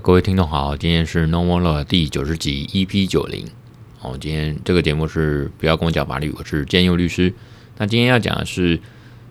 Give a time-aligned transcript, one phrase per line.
[0.00, 3.46] 各位听众好，今天是 No More 第九十集 EP 九零。
[4.00, 7.32] 哦，今天这个节目是不要跟我讲法律，我是建佑律师。
[7.78, 8.78] 那今天要讲的是，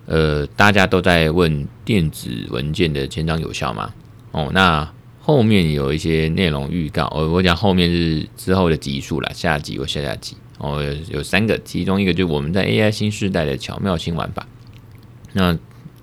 [0.04, 3.94] 呃，大家都在问电子文件的签章有效吗？
[4.32, 10.36] 哦，那后面有一些内容预告，哦，我讲后面是之后的集数啦，下集或下下集。
[10.58, 14.46] 哦，有三个，其中一个就是我们在 AI 新时代的巧妙新玩法。
[15.32, 15.56] 那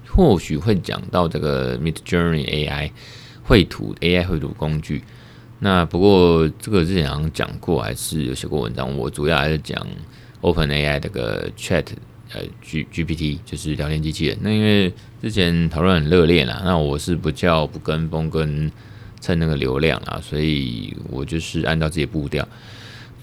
[0.07, 2.91] 或许会讲到这个 Midjourney AI。
[3.47, 5.03] 绘图 AI 绘图工具，
[5.59, 8.97] 那不过这个之前好像讲过，还是有写过文章。
[8.97, 9.87] 我主要还是讲
[10.41, 11.85] OpenAI 这个 Chat
[12.33, 14.37] 呃 G GPT，就是聊天机器人。
[14.41, 18.71] 那因为之前讨论很热烈啦，那我是不叫不跟风跟
[19.21, 22.47] 蹭那个流量啦，所以我就是按照自己的步调。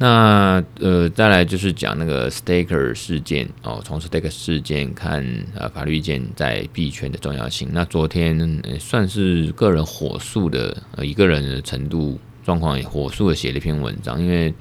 [0.02, 7.68] 那呃，再来就是讲那个 Staker 事件哦，从 Staker 事件看呃法律意见在币圈的重要性。
[7.70, 14.52] 那昨天、算是个人火速的呃一个人的程度状况也火速的写了一篇文章，因为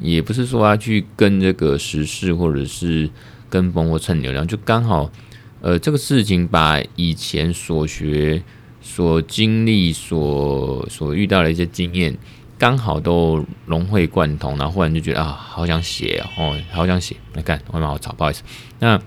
[0.00, 3.10] 也不是说要去跟这个时事或者是
[3.50, 5.10] 跟风或蹭流量，就刚好
[5.62, 8.40] 呃这个事情把以前所学、
[8.80, 12.16] 所经历、所所遇到的一些经验。
[12.58, 17.14] 刚好都融会贯通，然后忽然就觉得啊，好想写哦，好想写。
[17.34, 18.42] 来看，外面好吵，不好意思。
[18.78, 18.98] 那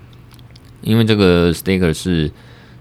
[0.82, 2.30] 因为这个 staker 是，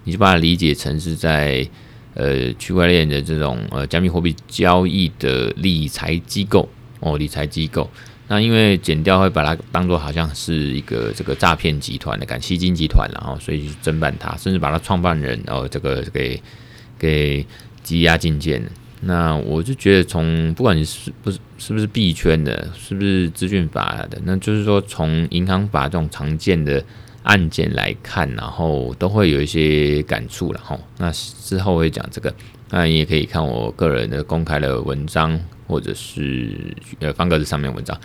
[0.03, 1.67] 你就把它理解成是在
[2.13, 7.89] 呃区块链的这种呃加密货币交易的理财机构哦，理财机构。
[8.27, 16.39] 那因为剪掉会把它当做好像是一个这个诈骗集团的感吸金集团，然后所以去侦办它，甚至把它创办人然后这个给
[16.99, 17.43] 给
[17.83, 18.63] 羁押进监。
[19.01, 26.83] 那我就觉得，从不管你是不是是不是币圈的，是不是资讯法的，那就是说，从银行法这种常见的
[27.23, 30.77] 案件来看，然后都会有一些感触了哈。
[30.97, 32.33] 那之后会讲这个，
[32.71, 36.53] 那你也可以看我个人的公开的文章，或者是
[36.99, 37.97] 呃方格子上面文章。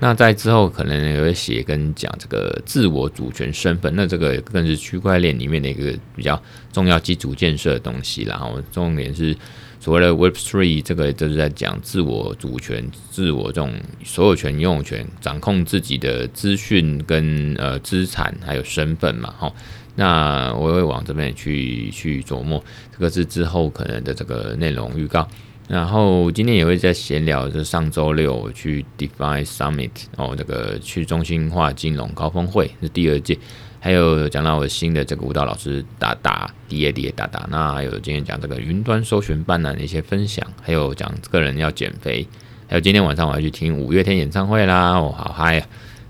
[0.00, 6.42] 那在之后可能也会写跟讲这个自我主权身份，那这个更是区块链里面的一个比较
[6.72, 9.36] 重要基础建设的东西，然后重点是。
[9.80, 13.72] 所谓的 Web Three，这个就是在讲自我主权、自我这种
[14.04, 19.52] 所有权、拥有权，掌控自己的资讯跟呃资产还有身份嘛，哈。
[19.94, 22.62] 那我会往这边去去琢磨，
[22.92, 25.26] 这个是之后可能的这个内容预告。
[25.68, 33.36] 然后今天也会在闲聊，就上周六去 DeFi Summit 哦，这个去中心化金融高峰会是第二届。
[33.80, 42.26] 还有讲到我新的这个舞蹈老师达达 D A D A 达达，那还有今天讲这个云端搜寻办的一些分享，还有讲个人要减肥，
[42.66, 45.66] 还有今天晚上我要去听五月天演唱会啦，我好嗨啊！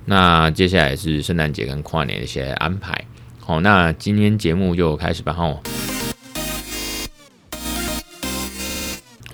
[0.07, 3.05] 那接下来是圣诞节跟跨年的一些安排，
[3.39, 5.55] 好，那今天节目就开始吧哈。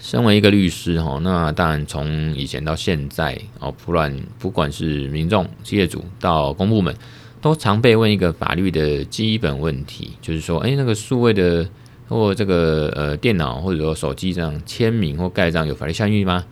[0.01, 6.93] 身为一个律师哈，那当然从以前到现在哦，不论不管是民众、企业主到公部门。
[7.45, 11.69] 都常被问一个法律的基本问题，就是说，哎，那个数位的
[12.09, 16.47] 或这个呃电脑或者说手机上签名或盖章有法律效力吗？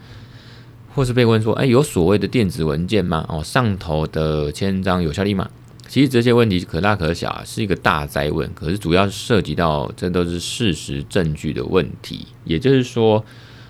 [0.94, 3.24] 或是被问说，哎，有所谓的电子文件吗？
[3.30, 5.48] 哦，上头的签章有效力吗？
[5.88, 8.52] 其实这些问题可大可小，是一个大哉问。
[8.52, 13.24] 可是主要涉及到这都是事实证据的问题，也就是说，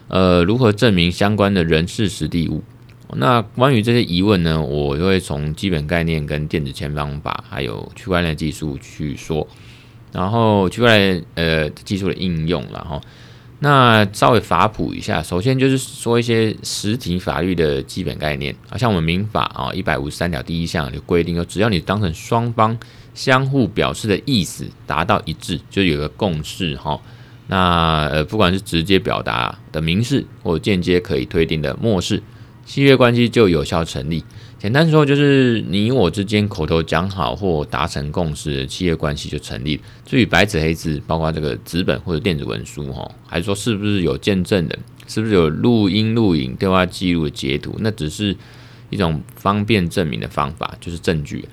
[0.08, 2.64] 呃，如何证明相关的人事实地物？
[3.16, 9.46] 那关于这些疑问呢，我就会从基本概念跟电子签方法，还有区块链技术去说，
[10.12, 13.00] 然后区块链呃技术的应用，然后
[13.58, 22.76] 那稍微法普一下，首先就是说一些实体法律的基本概念，好像我们民法啊一百五十三条第一项就规定说，只要你当成双方
[23.14, 26.98] 相互表示的意思达到一致，就有个共识哈，
[27.46, 32.22] 那呃不管是直接表达的明示，或间接可以推定的默示。
[32.72, 34.24] 契约关系就有效成立。
[34.58, 39.78] 简单说，就是你我之间口头讲好或达成共识契约关系就成立。
[40.06, 48.34] 至于白纸黑字，包括这个纸本或者电子文书，哈，还是说是不是有见证的，是不是有录音录影对话记录的截图，那只是
[48.88, 51.46] 一种方便证明的方法，就是证据。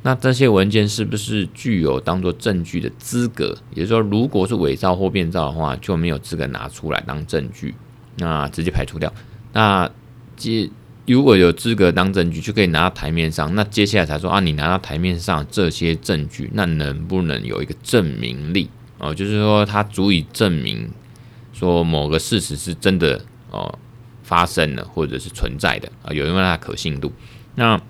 [0.00, 3.54] 那这些文件是不是具有当做证据的资格？
[3.74, 7.74] 也就是说，如果是伪造或变造的话，就没有资格拿出来当证据，
[8.16, 9.12] 那直接排除掉。
[9.52, 9.90] 那
[10.36, 10.68] 接
[11.06, 13.54] 如果有资格当证据，就可以拿到台面上。
[13.54, 19.14] 那接下来才说啊，你拿到台面上这些证据，那能不能有一个证明力哦？
[19.14, 20.90] 就是说，它足以证明
[21.52, 23.20] 说某个事实是真的
[23.50, 23.78] 哦
[24.22, 27.12] 发生了，或者是存在的啊，有因为它的可信度？
[27.54, 27.80] 那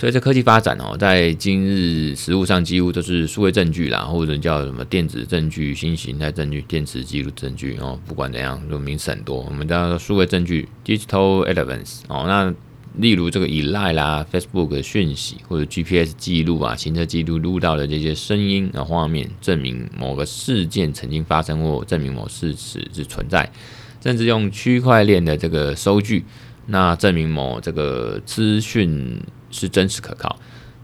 [0.00, 8.00] 随着科技发展哦，在今日实务上几乎都是数位证据啦，或者叫什么电子证据、新形态证据、电磁记录证据哦。
[8.06, 9.42] 不管怎样，就名词很多。
[9.42, 12.24] 我们叫数位证据 （digital evidence） 哦。
[12.26, 12.50] 那
[12.94, 23.52] 例如这个依赖啦、Facebook 的讯息或者 GPS 记录啊、行车记录录到的这些声音啊、画面，证明某个事件曾经发生或证明某事实是存在，
[24.02, 26.24] 甚至用区块链的这个收据，
[26.64, 29.20] 那证明某这个资讯。
[29.50, 30.38] 是真实可靠。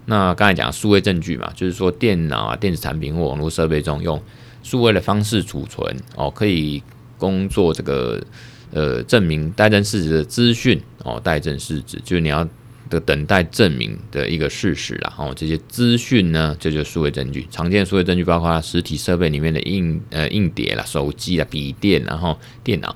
[0.09, 4.23] 那刚才讲数位证据嘛，就是说电脑啊、电子产品或网络设备中用
[4.63, 6.81] 数位的方式储存哦，可以
[7.19, 8.23] 工作这个
[8.71, 12.49] 呃证明待证事实的资讯哦，待证事实就是你要
[12.89, 15.13] 的等待证明的一个事实啦。
[15.19, 17.45] 哦，这些资讯呢，这就是数位证据。
[17.51, 22.95] 常见数位证据包括实体设备里面的硬呃硬碟啦、手机啊、笔电，然后电脑。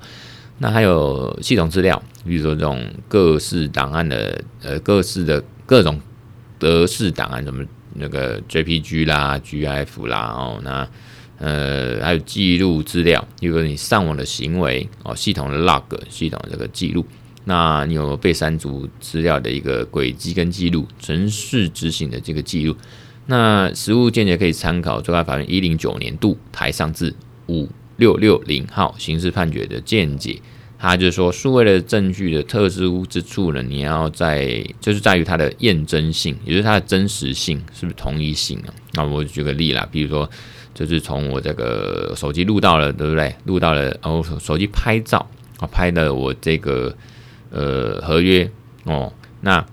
[0.59, 5.43] 那还有系统资料，比如说这种各式档案的呃各式的。
[5.71, 5.97] 各种
[6.59, 10.85] 格式档案，什么那个 JPG 啦、GIF 啦，哦，那
[11.37, 17.05] 呃还有记录资料，比如你上网的行为哦，系统的 log，系统这个记录，
[17.45, 22.75] 那你有被删除资料的一个轨迹跟记录，程式执行的这个记录，
[23.27, 27.15] 那实务见解可以参考最高法院一零九年度台上字
[27.47, 30.41] 五六六零号刑事判决的见解。
[30.81, 38.73] 他就是说，数位的证据的特殊之处呢，你要在就是在于它的验证性，也就是它的真实性是不是同一性啊？
[38.93, 40.27] 那我举个例啦，比如说，
[40.73, 43.35] 就是从我这个手机录到了，对不对？
[43.45, 45.23] 录到了哦，手机拍照
[45.59, 46.91] 啊，拍的我这个
[47.51, 48.49] 呃合约
[48.85, 49.63] 哦，那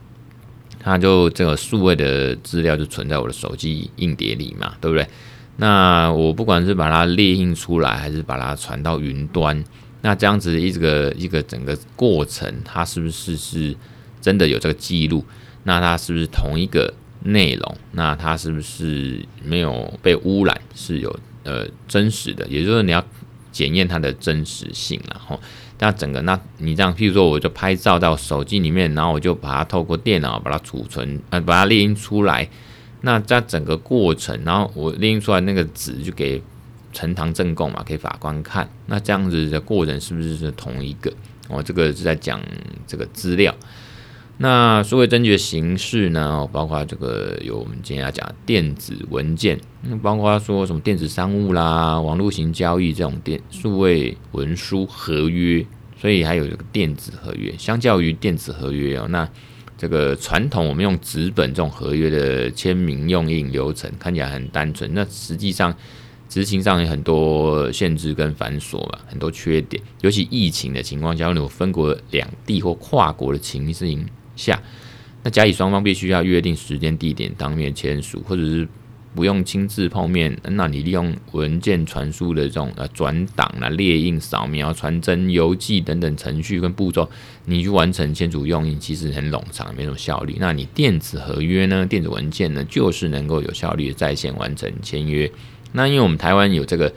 [0.79, 5.09] 它就这个数位的资料就存在我的手机硬碟里嘛，对不对？
[5.57, 9.65] 那我不管是把它列印出来，还是把它传到云端。
[10.01, 13.75] 那这样子一个一个整个过程，它是不是是
[14.21, 15.25] 真的有这个记录？
[15.65, 17.77] 那它是不是同一个内容？
[17.93, 20.61] 那它是不是没有被污染？
[20.75, 23.05] 是有呃真实的，也就是说你要
[23.51, 25.39] 检验它的真实性，然后
[25.81, 32.49] 那整个那你这样，譬如说我就拍照到手机里面，然后我就把它透过电脑把它储存，呃，把它列印出来。
[33.01, 36.41] 那在整个过程，然后我列印出来那个纸就给。
[36.99, 38.69] 呈堂证供嘛，给法官看。
[38.87, 41.13] 那这样子的过程是不是是同一个？
[41.49, 42.41] 哦，这个是在讲
[42.89, 43.55] 这个资料。
[44.39, 46.49] 那数位证据的形式呢？
[46.53, 55.65] 包括这个有我们今天要讲电子文件，那包括说什么电子商务啦、网络型交易这种电数位文书合约，
[56.01, 57.55] 所以还有这个电子合约。
[57.57, 59.29] 相较于电子合约哦，那
[59.77, 65.73] 这个传统我们用纸本这种合约的签名用印流程看起来很单纯，那实际上。
[66.29, 69.83] 执行上有很多限制跟繁琐嘛，很多缺点。
[70.03, 74.61] 尤其疫情的情况下，有分国两地或跨国的情形下，
[75.23, 78.69] 那甲乙双方必须要约定时间地点当面签署，或者是
[79.15, 80.39] 不用亲自碰面。
[80.51, 87.09] 那你利用文件传输的这种呃转档啊、列印、扫描、传真、邮寄等等程序跟步骤，
[87.47, 90.37] 你去完成签署用印，其实很冗长，没什么效率。
[90.39, 91.87] 那你电子合约呢？
[91.87, 95.29] 电子文件呢，就是能够有效率的在线完成签约。
[95.73, 96.93] 那因为我们台湾有这个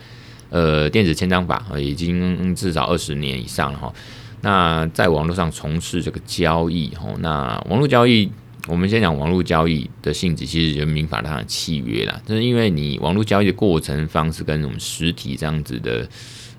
[0.50, 3.92] 呃电子签章法，已经至少二十年以上了哈。
[4.40, 8.28] 那在网络上从事这个交易哈，那网络交易，
[8.66, 12.20] 我们先讲网络交易的性质，其实就民法上的契约啦。
[12.26, 16.08] 就是因为你网络交易的过程方式跟我们实体这样子的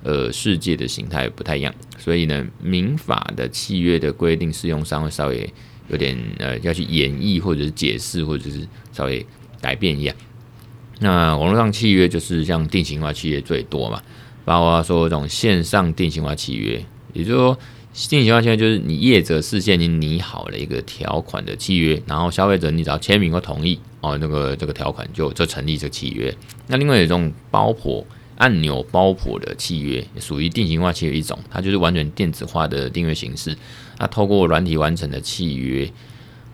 [0.01, 5.53] 呃世界的形态不太一样，所以呢，民法的契约的规定适用上会稍微
[5.89, 9.25] 有点呃要去演绎或者是解释或者是稍微
[9.59, 10.15] 改变一样。
[10.99, 14.01] 那网络上契约就是像定型化契约最多嘛，
[14.45, 17.57] 包括说这种线上定型化契约，也就是说
[18.09, 26.33] 定型化契约就是你业者事先已经拟好了一个条款的契约，然后消费者你只要签名或同意哦，那个这个条款就就成立这契约。
[26.67, 28.05] 那另外有一种包裹
[28.37, 33.55] 按钮包裹的契约，属于定型化契约一种，它就是完全电子化的订阅形式，
[33.97, 35.91] 它透过软体完成的契约。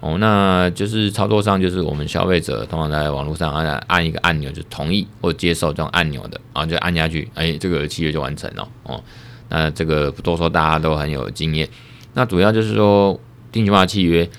[0.02, 8.66] 哦，那就是操作上，就是我们消费者通常在网络上按按一个按钮就同意或接受这种按钮的，然后就按下去，哎，这个契约就完成了。
[8.84, 9.04] 哦，
[9.50, 11.68] 那这个不多说，大家都很有经验。
[12.14, 13.20] 那主要就是说，
[13.52, 14.30] 定型化契约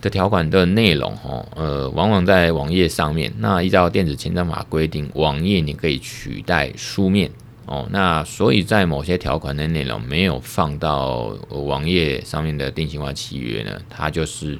[0.00, 3.34] 的条款的内容，哦，呃，往往在网页上面。
[3.38, 7.28] 那依照电子签章法规定，网页你可以取代书面。
[7.66, 14.56] 哦，那所以在某些条款的内容没有放到网页上面的定型化契约呢，它就是。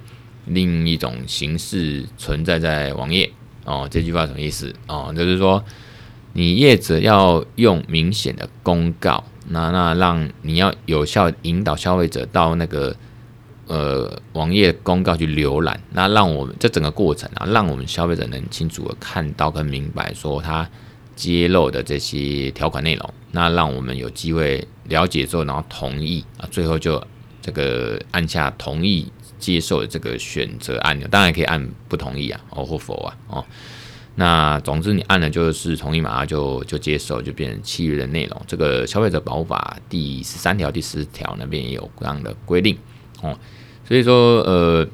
[0.47, 3.31] 另一种形式存在在网页
[3.65, 5.13] 哦，这句话什么意思哦？
[5.17, 5.65] 就是说，
[6.33, 12.95] 你业者要用明显的公告，那那让你要有效引导消费者到那个
[13.67, 20.69] 呃网页公告去浏览，那让我们这整个过程啊，让我们消费者能清楚的看到跟明白说他
[21.17, 27.03] 揭露的这些条款内容，那让我们有机会了解之后，然后同意啊，最后就
[27.41, 29.11] 这个按下同意
[29.45, 33.45] 接受的这个选择按钮，当然可以按不同意啊，哦或否啊，哦。
[34.15, 38.43] 那总之，你按了就是同意嘛，就就接受，就变成契约的内容。
[38.47, 42.79] 这个消费者保护法第十三条、第十条那边也有这样的规定
[43.21, 43.39] 哦。
[43.87, 44.89] 所以说，呃，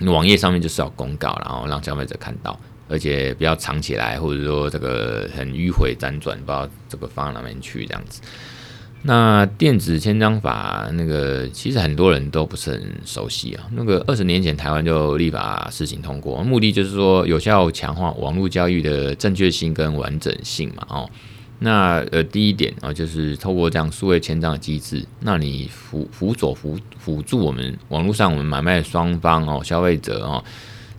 [0.00, 2.58] 网页上面就是要公告，然后让消费者看到，
[2.88, 8.20] 而且不要藏起来，或者说这个很迂回辗转，不知道这个放哪边去这样子。
[9.02, 13.64] 那电子签章法那个，其实很多人都不是很熟悉啊。
[13.72, 20.86] 那个二十年前台湾就立法施行通过，目的就是说有效强化网络交易的正确性跟完整性嘛。
[20.90, 21.10] 哦，
[21.60, 30.44] 那呃第一点啊，就是透过这样数位签章的机制，那你辅辅佐辅辅助我们网络上我们买卖双方哦，消费者哦，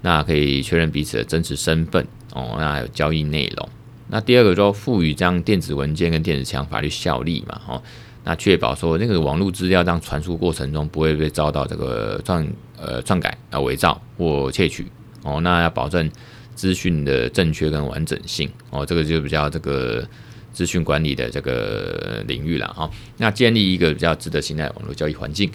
[0.01, 2.03] 那可以确认彼此的真实身份
[2.33, 3.69] 哦，那还有交易内容。
[4.11, 7.81] 那第二个说赋予这样电子文件跟电子签法律效力嘛，哦，
[8.25, 12.45] 那确保说那个网络资料这样传输过程中不会被遭到这个篡
[12.77, 14.85] 呃篡改啊伪造或窃取
[15.23, 16.11] 哦，那要保证
[16.53, 20.05] 资讯的正确跟完整性哦，这个就比较这个
[20.51, 25.49] 资讯管理的这个领域了哈，那建立一个比较值得信赖网络交易环境。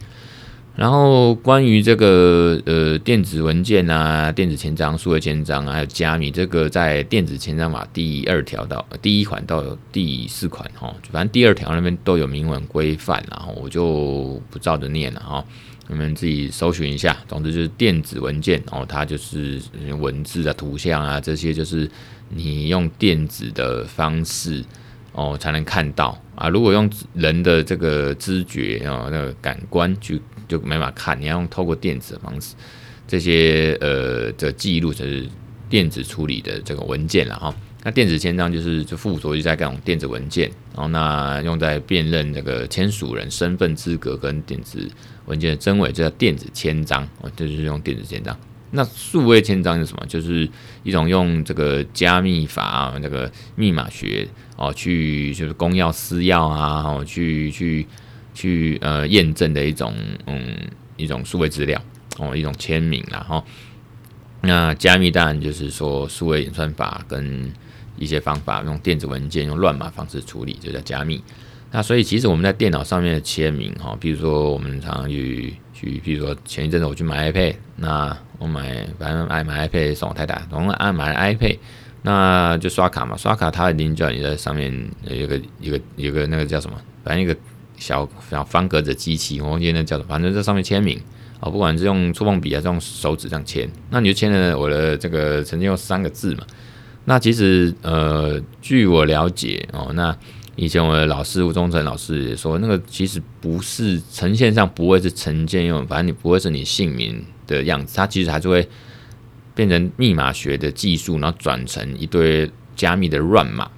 [0.76, 15.42] 然后关于这个呃电子文件啊、电子签章、数位签章，还有加密，这个在电子签章法第二条到第一款到第四款哈，反正第二条那边都有明文规范，然后我就不照着念了哈，
[15.88, 17.16] 你们自己搜寻一下。
[17.26, 19.58] 总之就是电子文件哦，它就是
[19.98, 21.90] 文字啊、图像啊这些，就是
[22.28, 24.62] 你用电子的方式
[25.16, 26.48] 哦才能看到啊。
[26.48, 30.22] 如果用人的这个知觉啊、那个感官去。
[30.48, 32.54] 就没法看，你要用透过电子的方式，
[33.08, 35.28] 这些呃的记录就是
[35.68, 37.52] 电子处理的这个文件了哈。
[37.82, 44.88] 那电子签章就是就附着于在各种电子文件，然后那用在辨认这个签署人身份资格跟电子
[45.24, 48.38] 文件的真伪，就叫电子签章哦，这就是用电子签章。
[48.70, 50.06] 那数位签章是什么？
[50.06, 50.48] 就是
[50.84, 57.86] 一种用这个加密法啊，这个密码学哦，去就是公钥私钥啊，哦，去去。
[58.38, 59.94] 去呃验证的一种
[60.26, 60.54] 嗯
[60.98, 61.80] 一种数位资料
[62.18, 63.42] 哦，一种签名，然后
[64.42, 67.50] 那加密当然就是说数位演算法跟
[67.96, 71.24] 一些方法用电子文件用乱码方式处理，就叫加密。
[71.70, 81.58] 那所以其实我们在电脑上面的签名哈，比如说我们常常去去，比如说前一阵子我去买 iPad，那我买反正爱买 iPad 送我太太，然后爱买 iPad，
[82.06, 84.72] 那就刷卡嘛，刷卡它已经叫你在上面
[85.10, 87.36] 有个有个有个那个叫什么，反正一个。
[87.78, 90.98] 小小方格子机器，我忘记那叫什么，反正在上面签名
[91.40, 96.46] 哦，不管是用触碰笔还是用手指这样签，那你就签了我的这个曾经有三个字嘛。
[97.04, 100.16] 那其实呃，据我了解哦，那
[100.54, 108.66] 以前我的老师吴忠成老师也说，那个其实不是呈现上不会是承建用，反正你不会是你姓名的样子，它其实还是会
[109.56, 113.68] 变成密码学的技术，然后转成一堆加密的乱码，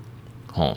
[0.52, 0.76] 哦。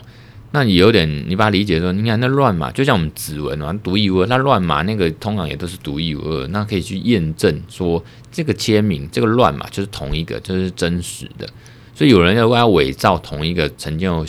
[0.54, 4.26] 那你有点，你把它理解说，你看那乱码，就像我们指纹啊，独一无二。
[4.26, 11.48] 那乱码那个通常也都是独一无二，那可以去验证说这个签名，这个乱码就是同一个，就是真实的。
[11.94, 14.26] 所以有人如果要伪造同一个曾经有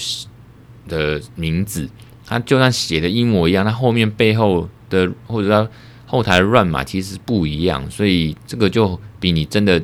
[0.87, 1.89] 的名字，
[2.25, 5.69] 他就算写的一模一样，他后面背后的或者说
[6.05, 9.83] 后台乱码其实不一样，所以这个就比你真的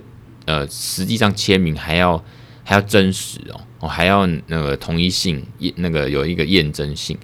[0.49, 2.17] 呃实际上签名还要
[2.63, 3.61] 还要真实哦。
[3.81, 5.41] 哦，还要那个同一性，
[5.77, 7.17] 那个有一个验证性，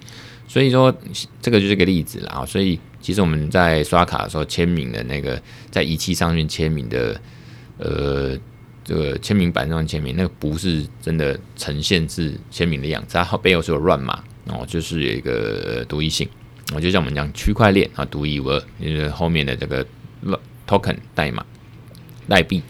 [0.48, 0.90] 所以说
[1.42, 2.46] 这个就是个例子啦。
[2.46, 5.38] 所以其实我们在刷卡的时候签名的那个，
[5.70, 7.20] 在仪器上面签名的，
[7.76, 8.34] 呃，
[8.82, 16.26] 这个签名板上签名，那个不是真的呈现是签名的样子，它背后是有乱码哦，就是有一个独一性。
[16.74, 19.86] 我就像我们讲区块链啊，独一无二，就是后面的这个
[20.66, 21.44] token 代码
[22.26, 22.62] 代币。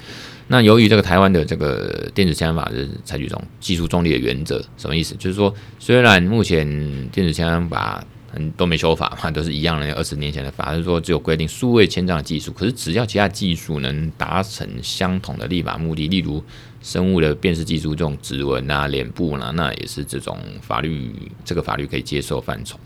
[0.49, 5.15] 那由于这个台湾的这个电子签法是采取一种技术中立的原则，什么意思？
[5.17, 6.65] 就是说，虽然目前
[7.09, 16.41] 电子签法很都没修法嘛，都是一样的，二十年前的法，是说只有规定数位签章的技术，可是只要其他技术能达成相同的立法目的，例如
[16.81, 21.13] 生物的辨识技术，这种指纹啊、脸部呢，那也是这种法律
[21.45, 22.79] 这个法律可以接受范畴。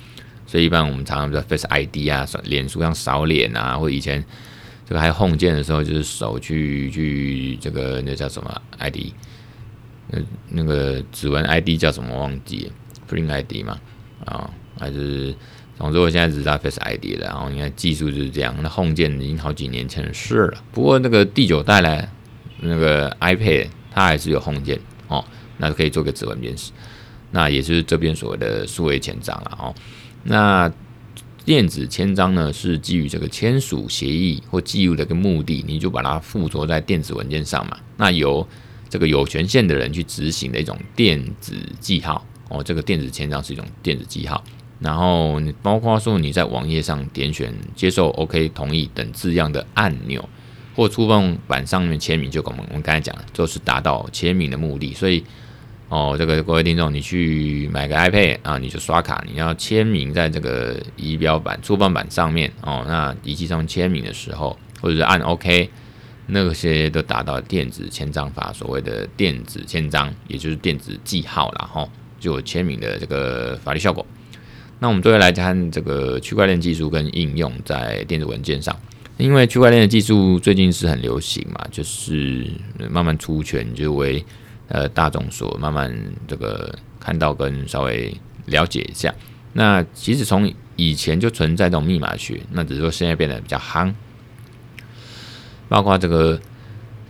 [0.47, 4.25] 所以一般我们常常说 Face ID 啊、脸书上扫脸啊，或以前。
[4.91, 9.13] 这个还 home 键的时候，就是手去去这个那叫什么 ID，
[10.09, 10.19] 那
[10.49, 12.73] 那个指纹 ID 叫什么忘记
[13.09, 13.79] ，Print ID 嘛，
[14.25, 15.33] 啊，还是
[15.79, 17.29] 总之，我现在只知道 Face ID 了。
[17.29, 18.53] 然后，应该技术就是这样。
[18.61, 20.59] 那 Home 键已经好几年前的事了。
[20.73, 22.09] 不过，那个第九代呢，
[22.59, 25.25] 那个 iPad 它还是有 Home 键哦，
[25.59, 26.73] 那可以做个指纹辨识。
[27.31, 29.73] 那也是这边所谓的数位前掌了哦。
[30.25, 30.69] 那
[31.45, 37.77] 电子签章呢，是基于这个签署协议或记录的一个目的，你就把它附着在电子文件上嘛。
[37.97, 38.47] 那由
[38.89, 42.63] 这个有权限的人去执行的一种电子记号哦。
[42.63, 44.43] 这个电子签章是一种电子记号。
[44.79, 50.27] 然后包括说你在网页上点选接受、OK、同意等字样的按钮，
[50.75, 54.95] 或触碰板上面签名，就跟我们我们刚才讲的，就是达到签名的目的。
[54.95, 55.23] 所以
[55.91, 65.69] 哦，这个各位听众，你去买个 iPad 啊，你就刷卡，你要签名在这个仪表板、触碰板上面哦，那仪器上签名的时候，或者是按 OK，
[66.27, 71.89] 那些都达到电子签章法所谓的电子签章，也就是电子记号了哈，
[72.21, 74.07] 就有签名的这个法律效果。
[74.79, 78.79] 那我们最后来看这个区块链技术跟应用在电子文件上，
[79.17, 82.47] 因为区块链的技术最近是很流行嘛，就是
[82.89, 84.25] 慢慢出圈，就为
[84.71, 85.95] 呃大众所慢慢
[86.27, 88.13] 这个看到跟稍微
[88.47, 89.15] 了解一下。
[89.53, 93.93] 那其实从以前就存在这种密码学，那只是说现在变得比较夯，
[95.69, 96.41] 包括这个。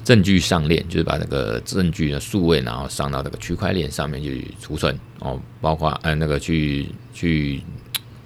[0.02, 7.62] 证据上链就是把这个证据的数位，然后上到这个区块链上面去储存哦，包括呃那个去去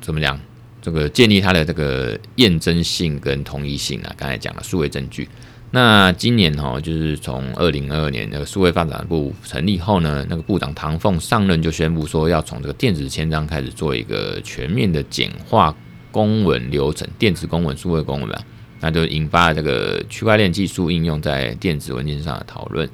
[0.01, 0.41] 怎么讲，
[0.81, 4.15] 这个建立它的这个验证性跟同一性啊。
[4.17, 5.29] 刚才讲了数位证据，
[5.75, 15.75] 那今年哈、哦，就是从二零二二年那个数位发展部成立后呢，那个部长唐凤上任就宣布说，要从这个电子签章开始做一个全面的简化
[16.13, 18.31] 公文流程，电子公文、数位公文。
[18.79, 22.89] 那就引发了这个区块链技术应用在电子文件上的讨论。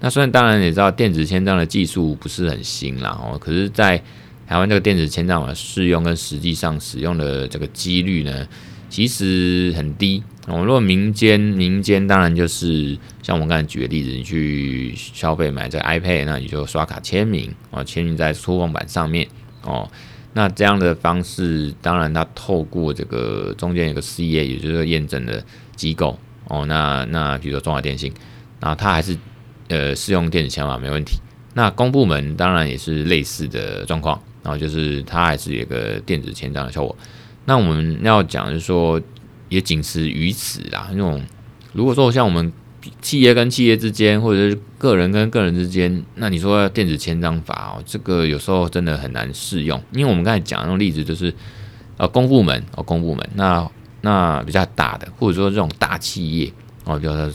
[0.00, 4.02] 那虽然当然也知道电子签章的技术不是很新啦，哦，可是，在
[4.46, 8.48] 台湾这个电子签章的适用跟实际上使用的这个几率呢，
[8.92, 10.22] 其实很低。
[10.46, 19.26] 哦，如果民间民间当然就是像我刚才举的例子，你去消费买这个 iPad，那你就刷卡签名哦，签名在触控板上面
[19.62, 19.88] 哦。
[20.34, 25.42] 那这样的方式，当然它透过这个中间有个 CA，也就是验证的
[25.74, 26.66] 机构哦。
[26.66, 28.12] 那那比如说中华电信，
[28.60, 29.16] 然后它还是
[29.68, 31.18] 呃适用电子签码没问题。
[31.54, 36.94] 那公部门当然也是类似的状况，然后就是它还是有个电子签章的效果。
[37.44, 39.00] 那我们要讲就是说，
[39.48, 40.88] 也仅此于此啦。
[40.92, 41.22] 那种
[41.72, 42.52] 如果说像我们。
[43.00, 51.32] 企业跟企业之间，或者是个人跟个人之间，那你说电子签章法哦，这个有时候真的很难适用，因为我们刚才讲那种例子就是，
[51.96, 56.52] 呃，公部门哦，公部门，那那比较大的，或者说这种大企业
[56.84, 57.32] 哦，就是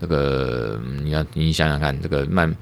[0.00, 2.52] 那个你要你想想看，这个慢，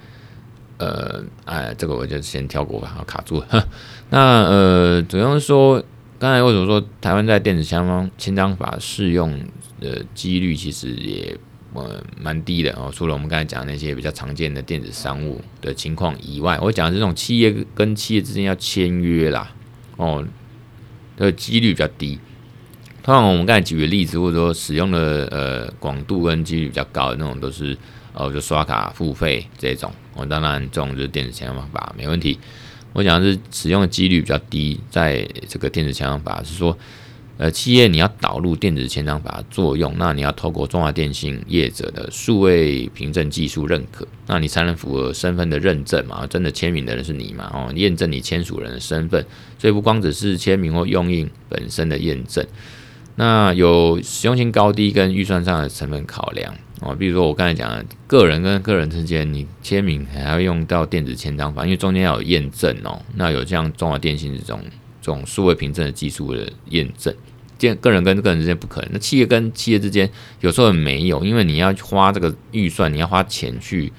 [0.76, 3.66] 呃，哎，这个我就先跳过吧，卡住了。
[4.10, 5.82] 那呃，主要是说，
[6.18, 9.40] 刚才为什么说台湾在电子签方签章法适用
[9.80, 11.36] 的几率其实也。
[11.74, 12.90] 呃，蛮低的哦。
[12.92, 19.52] 除了我们刚才讲那些比较常见的电子商务的情况以外，我讲的这种企业跟企业之间要签约啦，
[19.96, 20.26] 哦，
[21.16, 22.18] 的几率比较低。
[23.02, 27.76] 通常我们刚才举的例子，或者说使用的呃广度跟几率比较高的那种，都是
[28.14, 29.92] 哦就刷卡付费这种。
[30.14, 32.38] 哦，当然这种就是电子签章法没问题。
[32.98, 36.76] 我讲的是使用的几率比较低，在这个电子签章法是说。
[37.40, 46.26] 呃，企业你要导入电子签章法作用，那你要透过中华电信业者的数位凭证技术认可，那你才能符合身份的认证嘛？
[46.26, 47.48] 真的签名的人是你嘛？
[47.54, 49.24] 哦，验证你签署人的身份，
[49.56, 52.44] 所以不光只是签名或用印本身的验证，
[53.20, 56.94] 那有实用性高低跟预算上的成本考量哦。
[56.94, 63.02] 比如说我刚才讲的，个人跟个人之间，你签名还要用到电子签章法，因为中间要有验证哦。
[63.16, 64.62] 那有像中华电信这种
[65.02, 67.12] 这种数位凭证的技术的验证。
[67.80, 73.92] 个人跟个人之间不可能，那企业跟企业之间有时候没有，因为你要花这个预算，你要花钱去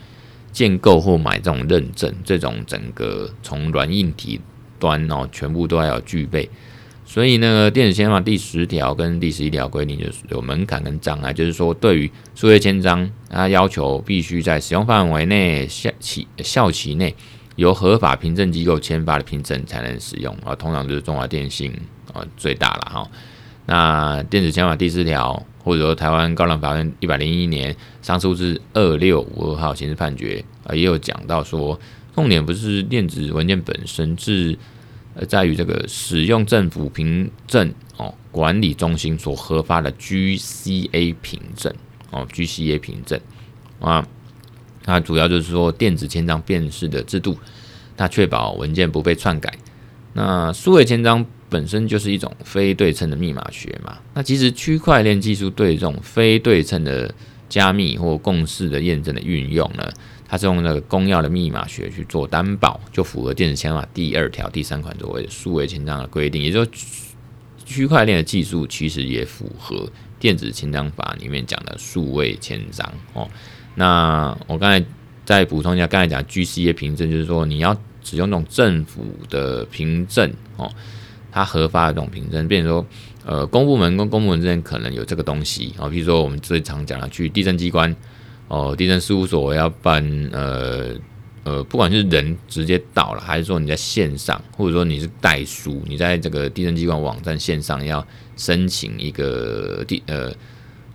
[0.53, 4.39] 建构或买这种认证，这种整个从软硬体
[4.79, 6.49] 端哦，全部都要具备。
[7.09, 17.15] 所以那个电子签法第十条跟第十一条规定就是有门槛跟障碍，就是说对于数位签章，它要求必须在使用范围内效期效期内
[17.55, 21.73] 由合法凭证机构签发的凭证才能使用啊，通常就是中华电信
[22.13, 23.09] 啊最大了哈。
[23.65, 31.79] 那电子签法第四条，或者说台湾高等法院一百零一年上诉至二六五二号刑事判决啊，也有讲到说，
[32.13, 34.55] 重点不是电子文件本身，是
[35.19, 41.73] 而在于这个使用政府凭证哦管理中心所核发的 GCA 凭证
[42.09, 43.19] 哦 GCA 凭证
[43.81, 44.07] 啊，
[44.83, 47.37] 它主要就是说电子签章辨识的制度，
[47.97, 49.53] 它确保文件不被篡改。
[50.13, 53.97] 那数位签章本身就是一种非对称的密码学嘛。
[54.13, 57.13] 那其实区块链技术对这种非对称的
[57.47, 59.91] 加密或共识的验证的运用呢，
[60.29, 66.41] 它是用那个公钥的密码学去做担保，就符合电子签法第二条第三款所谓的数位签章的规定。
[66.41, 66.69] 也就是
[67.65, 73.27] 区块链的技术其实也符合电子签章法里面讲的数位签章哦。
[73.75, 74.85] 那我刚才
[75.25, 80.71] 再补充一下，刚才讲 GCA 凭证，就是说你要使用那种政府的凭证哦，
[81.31, 82.85] 它核发的这种凭证，变成说。
[83.25, 87.93] 呃，公部门跟公部门之间可能有这个东西啊，比如说我们最常讲的去地震机关
[88.49, 90.93] 哦，地震事务所要办呃
[91.45, 100.29] 呃，不管是人直接到了，还是说你在线上，或者说你是代书，你在这个地震机关网站线上要申请一个地呃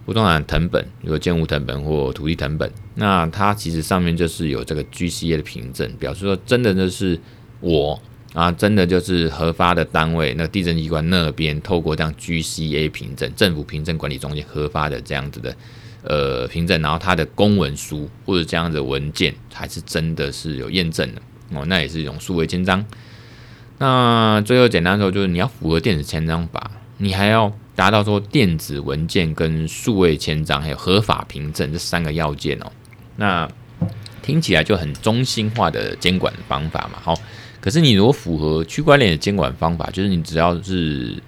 [0.05, 7.19] 不动产謄本，如果建物謄本或土地謄本，那它其实上面就是有这个 GCA 的凭证，表示说真的就是
[7.61, 7.99] 我。
[8.35, 15.55] 啊，真的就是核发的单位，那地震机关那边透过这样 GCA 凭证，政府凭证管理中心核发的这样子的
[16.05, 21.21] 呃凭证，然后它的公文书或者这样的文件，还是真的是有验证的
[21.53, 22.85] 哦，那也是一种数位签章。
[23.79, 32.71] 那最后简单说，就是你要符合电子签章法，你还要达到说电子文件跟数位签章还有合法凭证这三个要件哦。
[33.17, 33.49] 那
[34.23, 37.15] 听起来就很中心化的监管方法嘛，好。
[37.61, 41.21] 可是你如果符合区块链的监管方法，就是你只要是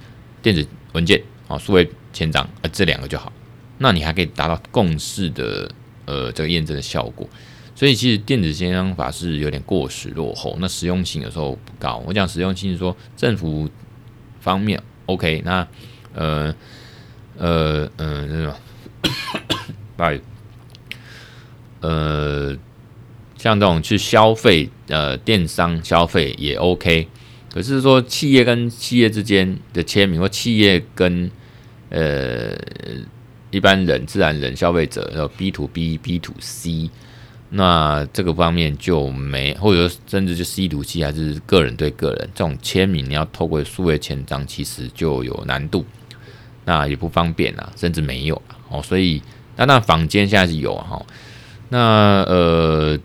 [0.43, 3.33] 电子文件啊、数位签章啊这两个就好，
[3.79, 5.71] 那你还可以达到共识的
[6.05, 7.29] 呃这个验证的效果。
[7.75, 12.03] 所以其实电子签章法是有点过时落后，那实用性有时候不高。
[12.07, 13.69] 我讲实用性是说政府
[14.41, 15.67] 方面 OK，那
[16.15, 16.55] 呃
[17.37, 18.55] 呃嗯那种，
[19.97, 20.23] 不好意思，
[21.81, 22.57] 呃。
[23.39, 27.07] 像这种去消费，呃，电商消费也 OK，
[27.53, 31.31] 可是说企业跟企业之间的签名，或企业跟
[31.91, 32.57] 呃
[33.51, 36.91] 一般人、自然人、消费者，然后 B to B、B to C，
[37.51, 45.85] 那这个方面就没，或者说甚至就 C to C，还是个人对个人这种签名，你要透过数位签章，其实就有难度，
[46.65, 48.83] 那也不方便啊，甚至没有哦。
[48.83, 49.23] 所以
[49.57, 51.05] 那那坊间现在是有哈，
[51.69, 52.99] 那呃。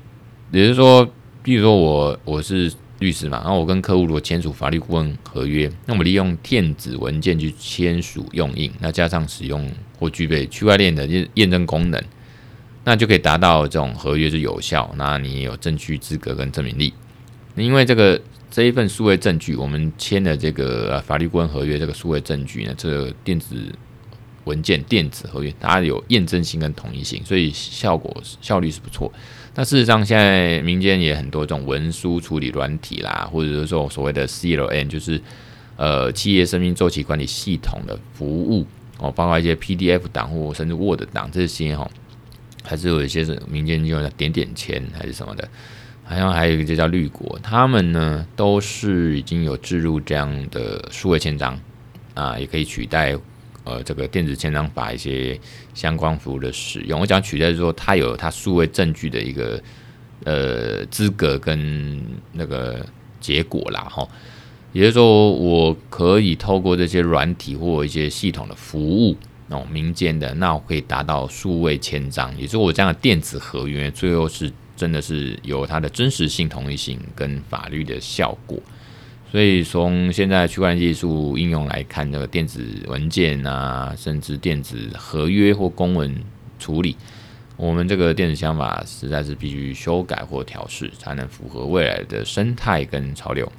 [0.54, 1.10] 也就是说，
[1.42, 2.70] 比如说我我是
[3.02, 9.68] 律师嘛，然后我跟客户如果签署法律顾问合约，那我们利用电子文件去签署用印，那加上使用
[10.00, 12.00] 或具备区块链的验验证功能，
[12.84, 16.94] 那就可以达到这种合约是有效，那你也有证据资格跟证明力。
[17.56, 23.56] 因为这个这一份数位证据，我们签的这个法律顾问合约这个数位证据呢，这个电子
[24.44, 29.12] 文件电子合约，它有验证性跟统一性，所以效果效率是不错。
[29.54, 35.22] 那事实上，现在民间也很多这种文书处理软体啦，或者是说所谓的 CLM，就是
[35.76, 38.66] 呃企业生命周期管理系统的服务
[38.98, 41.86] 哦，包括一些 PDF 档或甚至 Word 档这些哈，
[42.64, 45.46] 还是有一些是民间用的点点签还是什么的，
[46.06, 51.60] 好像还有一个就叫绿国，他们呢都是已经有置入这样的数位签章
[52.14, 53.18] 啊，也可以取代。
[53.64, 55.40] 呃，这个电子签章法一些
[55.76, 59.62] 相关服务的使用，我讲取代是说，它有它数位证据的一个
[60.24, 62.02] 呃资格跟
[62.34, 62.84] 那个
[63.20, 64.08] 结果啦，哈，
[64.74, 69.16] 也就是说，我可以透过这些软体或一些系统的服务，
[69.48, 78.58] 那民间的，那我可以达到数位签章，也就是我这样的电子合约，最后是真的是有它的真实性、同一性跟法律的效果。
[79.32, 86.14] 所以从现在区块链技术应用来看，这个电子文件啊，甚至电子合约或公文
[86.60, 86.98] 处理，
[87.56, 93.50] 我们这个电子签章法实在是必须修改或调试，才能符合未来的生态跟潮流。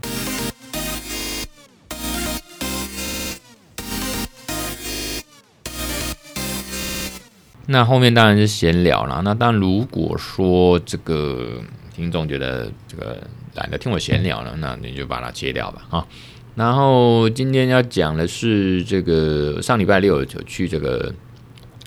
[7.65, 9.23] 那后面当然是闲聊了。
[9.25, 11.63] 那当然，如果说这个
[11.95, 13.19] 听众觉得这个。
[13.55, 16.07] 懒得听我闲聊了，那你就把它切掉吧啊。
[16.55, 21.15] 然后今天要讲的是这个上礼拜六就去这个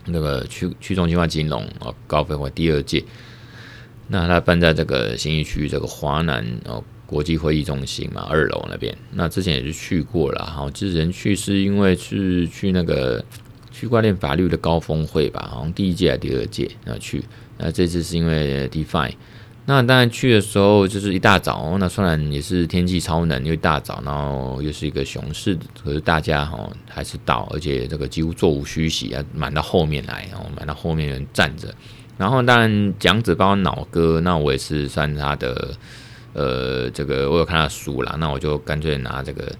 [0.05, 3.03] 那个去去中心化金融哦高峰会第二届，
[4.09, 8.95] 那他办在这个新义区这个华南哦国际会议中心嘛二楼那边。
[9.13, 13.25] 那之前也是去过了哈，之前去是因为是去那个
[13.71, 17.23] 区块链法律的高峰会吧，好像第一届还是第二届那去，
[17.57, 19.13] 那这次是因为 Define。
[19.67, 31.73] 那当然去的时候就是一大早，那虽然也是天气超冷，因为大早，然后又是一个熊市，可是大家哈还是到，而且这个几乎座无虚席啊，满到后面来，然后满到后面人站着。
[32.15, 35.73] 然后当然讲子包括脑哥，那我也是算他的，
[36.33, 39.51] 呃，这个我有看他书啦，那我就干脆拿这个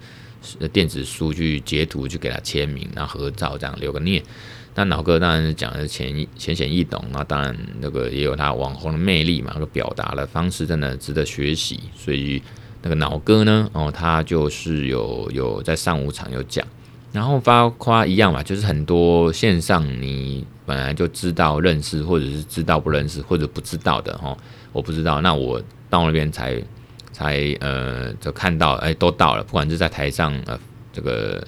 [0.72, 4.22] 电子书去截图，去给他签名，然后合照，这样留个念。
[4.78, 11.80] 那脑哥当然是讲的浅浅显易懂，那当然那个也有他网红的魅力嘛，那个表达的方式真的值得学习。
[11.96, 12.42] 所以
[12.82, 16.62] 那个脑哥呢，哦，他就是有有在上午场有讲，
[17.10, 24.36] 然后包括一样嘛，就是很多线上你本来就知道认识，或者是知道不认识，或者不知道的哈，
[24.72, 25.58] 我不知道，那我
[25.88, 26.62] 到那边才
[27.12, 30.60] 才呃就看到，哎，都到了，不管是在台上呃
[30.92, 31.42] 这个。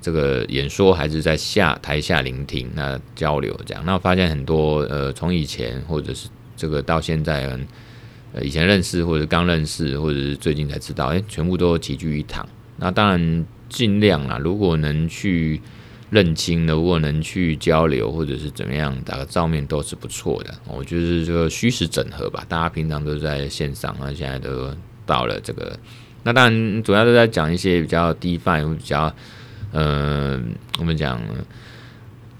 [0.00, 7.54] 这个演说还是在下台下聆听，那交流这样，那我发现很多呃，从以前或者是这个到现在，
[8.32, 12.48] 呃，以前认识或者刚认识，或者是最近才知道，哎，全部都齐聚一堂。
[12.78, 15.60] 那当然尽量啦，如果能去
[16.08, 20.54] 认清的，如果能去交流或者是怎么样，打个照面都是不错的。
[20.66, 25.78] 我就是这个虚实整合吧，大家平常都在线上，那现在都到了这个，
[26.22, 29.14] 那当然主要都在讲一些比较 DeFi 比较。
[29.72, 30.40] 呃，
[30.78, 31.20] 我们讲，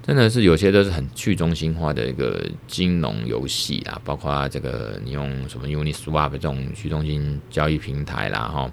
[0.02, 8.68] 真的是有些都是很去中心化的一个金融游戏啊，包括这个你用什么 Uniswap 这种去中心交易平台啦，哈，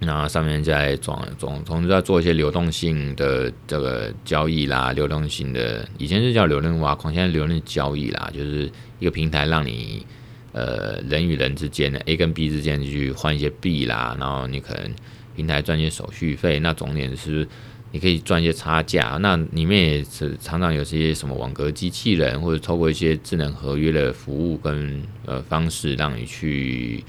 [0.00, 10.04] 那上面在总总总是在做一些流动性的这个交易啦，流动性的以前是叫流动挖矿，现在流动交易啦，就是一个平台让你
[10.50, 14.90] 呃人与人之间的 A 跟 B 之间去换一些币啦，然后你可能。
[15.36, 17.46] 平台赚些手续费，那重点是
[17.92, 19.18] 你可以赚一些差价。
[19.20, 27.02] 那里面也是常常有些什么网格机器人，或者透过一些智能合约的服务跟呃方式，让你去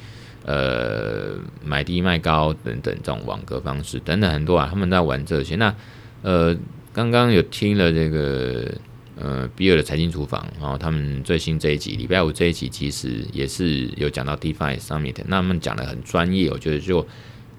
[0.45, 4.67] 呃买低卖高等等这种网格方式等等很多啊。
[4.69, 5.55] 他们在玩这些。
[5.55, 5.75] 那
[6.21, 6.55] 呃
[6.93, 8.73] 刚刚有听了这个
[9.17, 17.05] 呃比尔的财经厨房，然后他们最新这一集礼拜五这一集其实也是有讲到 DeFi Summit，那他们讲的很专业，我觉得就。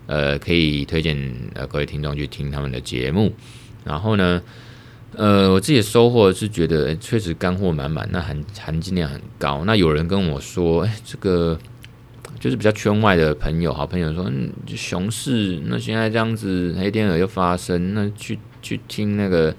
[0.06, 1.16] 呃，可以推荐
[1.54, 3.32] 呃各位听众去听他们的节目。
[3.84, 4.42] 然后呢，
[5.16, 9.64] 呃，我自己的收获是觉得确实干货满满，那含含金量很高。
[9.64, 11.58] 那有人跟我说，哎，这个
[12.38, 19.54] 就是比较圈外的朋友，好朋友说，嗯，熊市那现在这样子，黑天鹅又发生，那去去听那个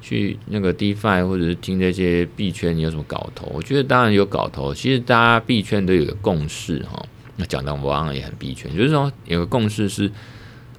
[0.00, 3.50] 去那个 DeFi 或者是听这些币圈，你有什么搞头？
[3.54, 4.72] 我觉得当然有搞头。
[4.74, 7.04] 其实大家币圈都有个共识哈。
[7.40, 10.10] 那讲到我刚刚也很币圈，就是说有个共识是，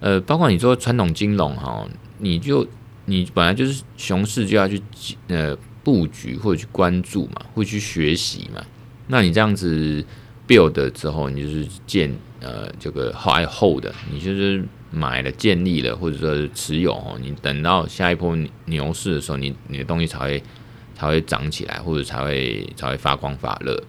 [0.02, 2.68] 呃，包括你说传统金融哈，你就
[3.06, 4.82] 你本来就是熊市就要去
[5.30, 8.62] 呃布局或者去关注嘛，会去学习嘛。
[9.08, 10.04] 那你这样子
[10.46, 20.44] build 之后，你就是建呃这个 high hold，你就是买了建立了或者说持有哦，你等到下一波牛市的时候，你你的东西才会
[20.94, 23.82] 才会涨起来，或者才会才会发光发热。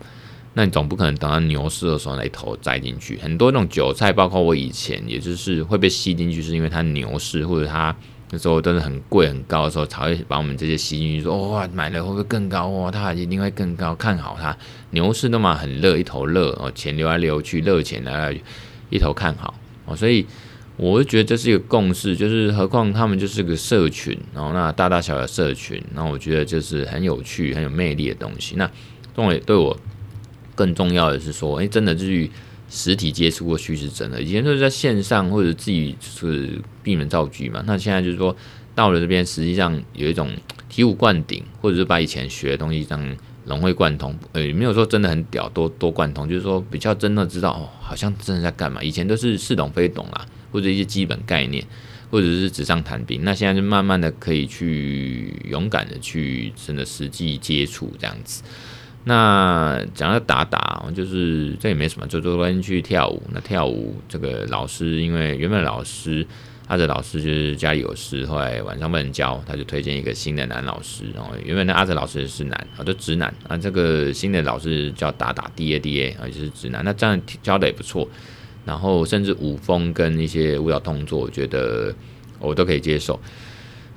[0.53, 7.95] 那你总不可能等到牛市的时候来一头栽进去，很多那种韭菜，包括我以前，也就是会被吸进去，是因为它牛市或者它
[8.33, 12.91] 那时候都是很贵很高的时候，才会把我们这些吸进去，说哇买了会不会更高哇？
[12.91, 14.57] 它一定会更高，看好它。
[14.91, 18.41] 牛市都嘛很热，一头热哦，钱流来流去，热钱来来
[18.89, 19.55] 一头看好
[19.87, 20.27] 哦，所以
[20.77, 28.57] 我就觉得这是一个共识，就是何况他们就是个社群，然后那大大小小社群，然后我觉得就是很有趣、很有魅力的东西。
[28.57, 28.69] 那
[29.15, 29.77] 中伟对我。
[30.61, 32.29] 更重要的是说，哎、真的就是
[32.69, 37.65] 实体接触过虚实真的，以前都是在线上或者自己就是闭门造车嘛。
[37.67, 38.37] 那现在就是说
[38.75, 40.29] 到了这边，实际上有一种
[40.71, 44.15] 醍醐灌顶，或者是把以前学的东西这样融会贯通。
[44.33, 48.83] 呃，没有说真的很屌，多多贯通，就是说比较真的知道哦，好像真的在干嘛。
[48.83, 51.65] 以前都是似懂非懂啦，或者一些基本概念，
[52.11, 53.25] 或者是纸上谈兵。
[53.25, 58.43] 那现在就慢慢的可以去勇敢的去真的实际接触这样子。
[59.11, 63.21] 那讲到打打，就是这也没什么，就昨天去跳舞。
[63.33, 66.25] 那跳舞这个老师，因为原本老师
[66.69, 71.07] 他的老师就是家里有事，后来晚上不能教，他就推荐一个新的男老师。
[71.13, 73.35] 然后原本那阿泽老师是男，啊，就直男。
[73.49, 76.85] 啊，这个新的老师叫打打 D A D A，啊，就是直男。
[76.85, 78.09] 那这样教的也不错。
[78.65, 81.93] 然后甚至舞风跟一些舞蹈动作，我觉得
[82.39, 83.19] 我都可以接受。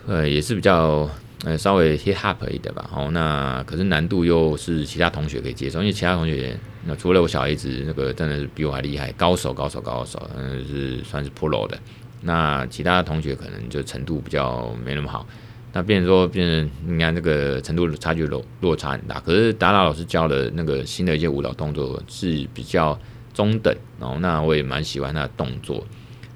[0.08, 1.08] 呃，也是比较。
[1.46, 11.78] 呃，稍微 hip hop 一点吧，哦，那可是难度又是其他同学可以接受，因为其他同学，那除了我小孩子，那个真的是比我还厉害，高手高手高手，嗯，是算是 pro 的。
[12.22, 15.28] 那其他同学可能就程度比较没那么好，
[15.74, 19.20] 那变成说变成你看这个程度差距落落差很大。
[19.20, 22.98] 可是达达老师教的那个新的一些舞蹈动作是比较
[23.34, 25.86] 中等，然后那我也蛮喜欢他的动作。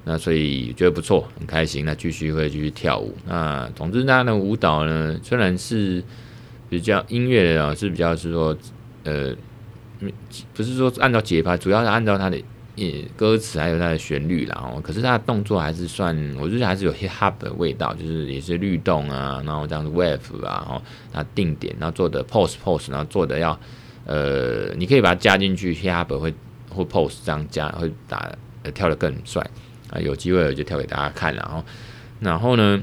[0.07, 1.83] 那所以觉得不错，很开心。
[1.83, 3.13] 那继续会继续跳舞。
[3.25, 6.01] 那总之，他的舞蹈呢，虽然是
[6.69, 8.57] 比较音乐的啊，是比较是说，
[9.03, 9.35] 呃，
[10.53, 12.41] 不是说按照节拍，主要是按照他的
[12.75, 14.71] 也歌词还有它的旋律，啦。
[14.71, 23.59] 哦可是它的动作还是算，我觉得还是有 hip hop 的味道，就是也是律动啊，然后这样子 wave 啊，然后它定点，然后做的 pose pose，然后做的要
[24.05, 26.33] 呃，你可以把它加进去 hip hop 会
[26.69, 29.43] 或 pose 这样加会打呃跳得更帅
[29.91, 31.63] 啊，有机会我就跳给大家看，然后
[32.19, 32.79] 然后呢，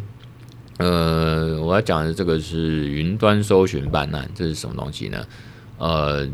[0.78, 5.26] 呃，我要讲的这个是云端搜寻办案，这是什么东西呢？
[5.78, 6.28] 呃。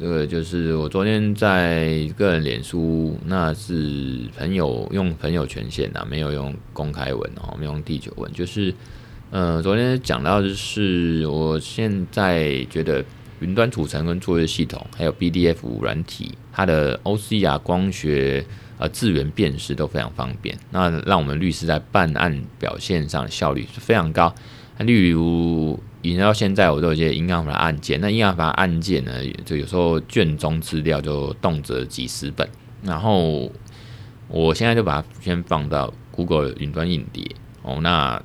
[0.00, 8.32] 这个就是我昨天在个人脸书，那是朋友用朋友权限啊，没有用公开文哦，没有用第九文。
[8.32, 8.74] 就是
[9.30, 13.04] 呃，昨天讲到的是，我现在觉得
[13.38, 18.44] 云端储存跟作业系统，还有 BDF 软体，它的 OCR 光学
[18.82, 24.34] 呃资源辨识都非常方便，那让我们律师在办案表现上效率是非常高。
[24.78, 28.00] 例如，引到现在，我都有一些银行法案件。
[28.00, 29.12] 那银行法案件呢，
[29.44, 32.48] 就有时候卷宗资料就动辄几十本。
[32.82, 33.52] 然后，
[34.26, 37.24] 我现在就把它先放到 Google 云端硬碟
[37.62, 37.78] 哦。
[37.80, 38.20] 那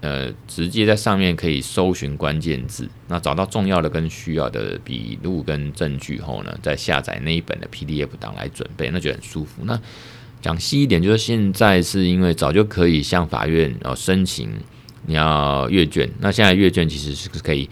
[0.00, 9.62] 呃，直接在上面可以搜寻关键字，那找到重要的跟需要的笔录跟证据后呢，再下载那一本的 PDF 档来准备，那就很舒服。
[9.64, 9.80] 那
[10.40, 14.50] 讲细一点，就是现在是因为早就可以向法院哦申请。
[15.08, 17.70] 你要阅卷，那现在阅卷其实是可以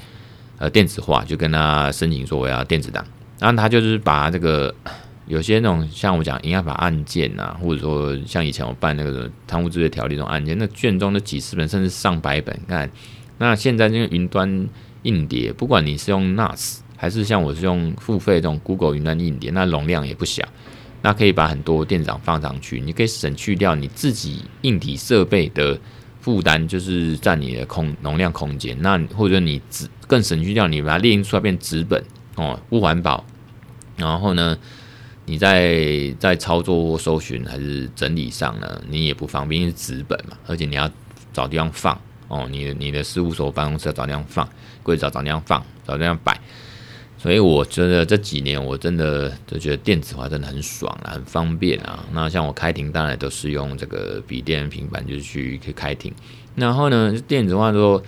[0.57, 3.05] 呃电子化，就跟他申请说我要电子档，
[3.41, 4.73] 然后他就是把这个
[5.27, 12.91] 有些那种像我讲营业法案件啊，或者说像以前我办那个贪污治罪条例这种案件，那卷宗的几十本甚至上百本，看
[13.39, 14.69] 那现在这个云端
[15.03, 20.43] 硬碟，不管你是用 NAS 还是像我是用付费这种 Google 云端硬碟，那容量也不小，
[21.03, 25.79] 那可以把很多电子档放上去，你可以省去掉你自己硬体设备的。
[26.21, 32.03] 负担就是占你的空容量空间，那或者你纸更省去掉，你把它列印出来变纸本
[32.37, 33.23] 哦，不环保。
[33.99, 34.57] 然后呢，
[35.27, 40.91] 你在在操作搜寻还是整理上呢，你也不方便，因为纸本嘛，而且你要
[41.33, 44.49] 找地方放哦，你的你的事务所办公室要找地方放，
[44.83, 46.39] 柜子要找地方放，找地方摆。
[47.17, 52.05] 所以我觉得这几年我真的就觉得电子化真的很爽啊，很方便啊。
[52.13, 56.13] 那像我开庭当然都是用这个笔电、平板就是去去开庭。
[56.55, 58.03] 然后呢，电子化之后，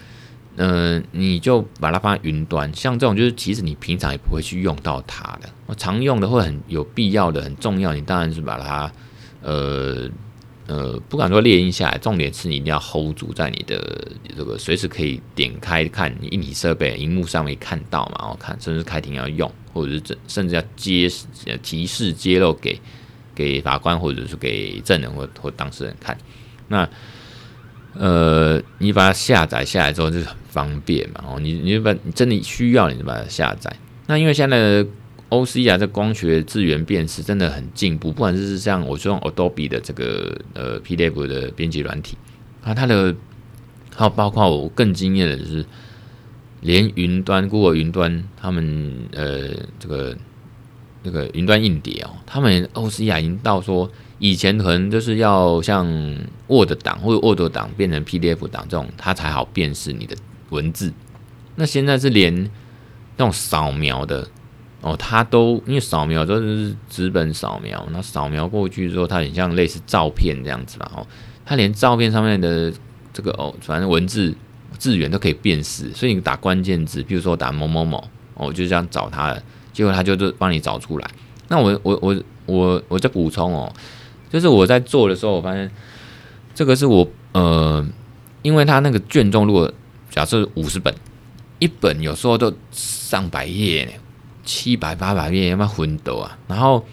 [0.56, 2.72] 嗯，你就把它放在云端。
[2.74, 8.92] 像这种就是其实你平常也不会去用到它的，常用的会很有必要的、很重要，你当然是把它
[9.42, 10.08] 呃。
[10.68, 21.08] 呃，不敢说列印下来，重点是你一定要 hold 住在你的这个随时可以点开看，你一体设备荧幕上面看到嘛，我看甚至开庭要用，或者是甚至要揭
[21.62, 22.76] 提示揭露给
[23.32, 26.18] 给法官或者是给证人或或当事人看。
[26.66, 26.88] 那
[27.98, 33.74] 呃，你把它下载下来之后就是很方便嘛，哦，你你把你真的需要你就把它下载。
[34.06, 34.86] 那因为现在的
[35.30, 42.16] OCR 这光学字元辨识真的很进步，不管是像我用 Adobe 的这个呃 PDF 的编辑软体，
[42.62, 43.14] 啊，它的
[43.94, 45.66] 还有包括我更惊艳的就是，
[46.60, 49.48] 连云端 Google 云端他们呃
[49.80, 50.16] 这个
[51.02, 55.86] 这个云端硬碟哦，他们 OCR 已经到说以前可能就是要像
[56.46, 60.16] Word 档或者 Word 档变成 PDF 档这种，它才好辨识你的
[60.50, 60.92] 文字，
[61.56, 62.34] 那现在是连
[63.16, 64.28] 那种扫描的。
[64.82, 70.88] 哦，它都因为扫描都是纸本扫描，那扫描过去之后，它很像类似照片这样子吧？
[70.94, 71.04] 哦，
[71.44, 72.72] 它连照片上面的
[73.12, 74.32] 这个哦，反正文字
[74.78, 81.10] 字源都可以辨识，所以你打关键字，比如说打某某某，哦，就这样找它了，结果它就就帮你找出来。
[81.48, 83.72] 那我我我我我再补充哦，
[84.30, 85.70] 就是我在做的时候，我发现
[86.54, 87.86] 这个是我呃，
[88.42, 89.72] 因为它那个卷宗如果
[90.10, 90.94] 假设五十本，
[91.58, 93.92] 一本有时候都上百页呢。
[94.44, 96.38] 七百八百页，有没有昏斗啊？
[96.46, 96.86] 然后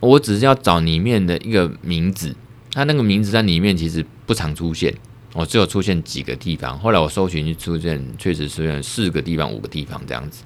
[0.00, 2.34] 我只是要找里面的一个名字，
[2.72, 4.94] 它那个名字在里面其实不常出现，
[5.34, 6.78] 我只有出现几个地方。
[6.78, 10.42] 后来我搜寻就出现，确实出现四个地方、五个地方这样子。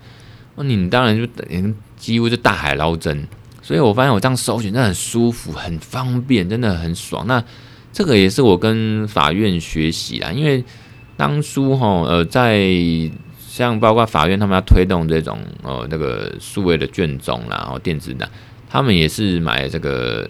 [0.57, 3.29] 那你当然就等于几乎是大海捞针，
[3.63, 7.27] 所以我发现我这样搜寻真的很舒服、很方便，真的很爽。
[7.27, 7.43] 那
[7.93, 10.65] 这个也是我跟法院学习啦，因为
[11.17, 12.71] 当初哈呃在。
[13.51, 18.27] 像包括法院他们要推动这种呃那个数位的卷宗啦，然后电子档，
[18.71, 20.27] 他们也是买这个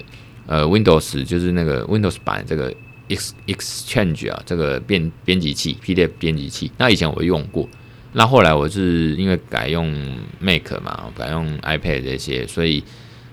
[0.47, 2.73] 呃 Windows 就是那个 Windows 版这个
[3.09, 6.73] Ex Exchange 啊，这个编编辑器 PDF 编辑器。
[6.79, 7.69] 那以前我用过，
[8.15, 9.95] 那后来我是因为改用
[10.41, 12.83] Mac 嘛，改用 iPad 这些，所以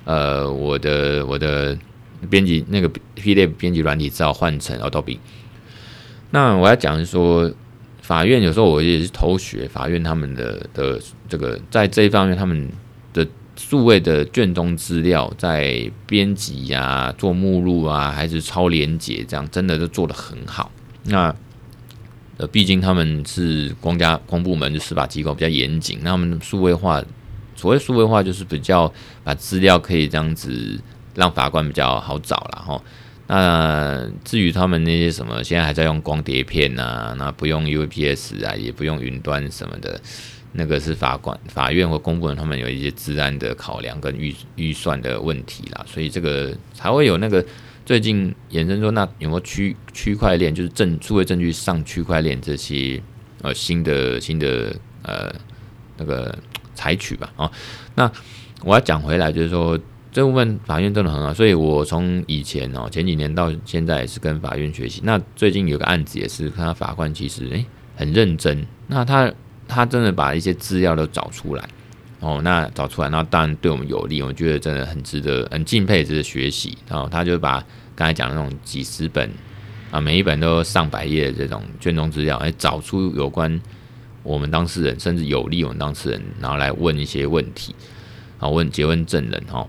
[0.08, 1.78] 呃我的我的
[2.32, 5.20] 编辑那个 PDF 编辑软体只好换成 Adobe。
[6.32, 7.54] 那我要讲是说。
[8.00, 10.98] 法院有时候我也是偷学法院他们的的
[11.28, 12.70] 这个在这一方面他们
[13.12, 13.28] 的
[13.58, 20.72] 数位的卷宗资料在编辑呀、做目录啊，还是超连结，这样真的都做得很好。
[21.04, 21.36] 那
[22.38, 27.04] 呃，毕竟他们是公家公部门，就司法机构比较严谨，那他们数位化，
[27.58, 28.90] 所谓数位化就是比较
[29.26, 30.80] 把资料可以这样子
[31.16, 32.82] 让法官比较好找了哈。
[33.28, 40.00] 那至于他们那些什么，现在还在用光碟片啊，那不用 UPS 啊，也不用云端什么的。
[40.54, 47.46] 那个是法官、法院或公部门，他们有一些治安的考量跟预预算的问题啦，所以这个才会有那个
[47.86, 53.00] 最近衍生说，那有没有区区块链，就是证数位证据上区块链这些
[53.42, 55.32] 呃新的新的呃
[55.98, 56.36] 那个
[56.78, 57.52] 采取吧啊？
[57.96, 58.10] 那
[58.64, 59.78] 我要讲回来，就是说
[60.12, 65.02] 这部分法院真的很好，所以我从以前哦前几年到现在也是跟法院学习。
[65.04, 67.66] 那最近有个案子也是看到法官其实诶、
[67.96, 69.34] 很认真，那他。
[69.70, 71.70] 他真的把一些资料都找出来，
[72.22, 76.78] 哦，那找出来，那当然对我们有利，我觉得真的很值得，很敬佩，值得学习。
[76.88, 77.62] 然后他就把
[77.94, 79.30] 刚才讲的那种几十本
[79.92, 83.62] 啊，每一本都上百页的这种卷宗资料，哎，找出有关
[84.28, 87.74] 我们当事人，甚至有利我们当事人，然后来问一些问题，
[88.40, 89.66] 啊，问结婚证人，哈。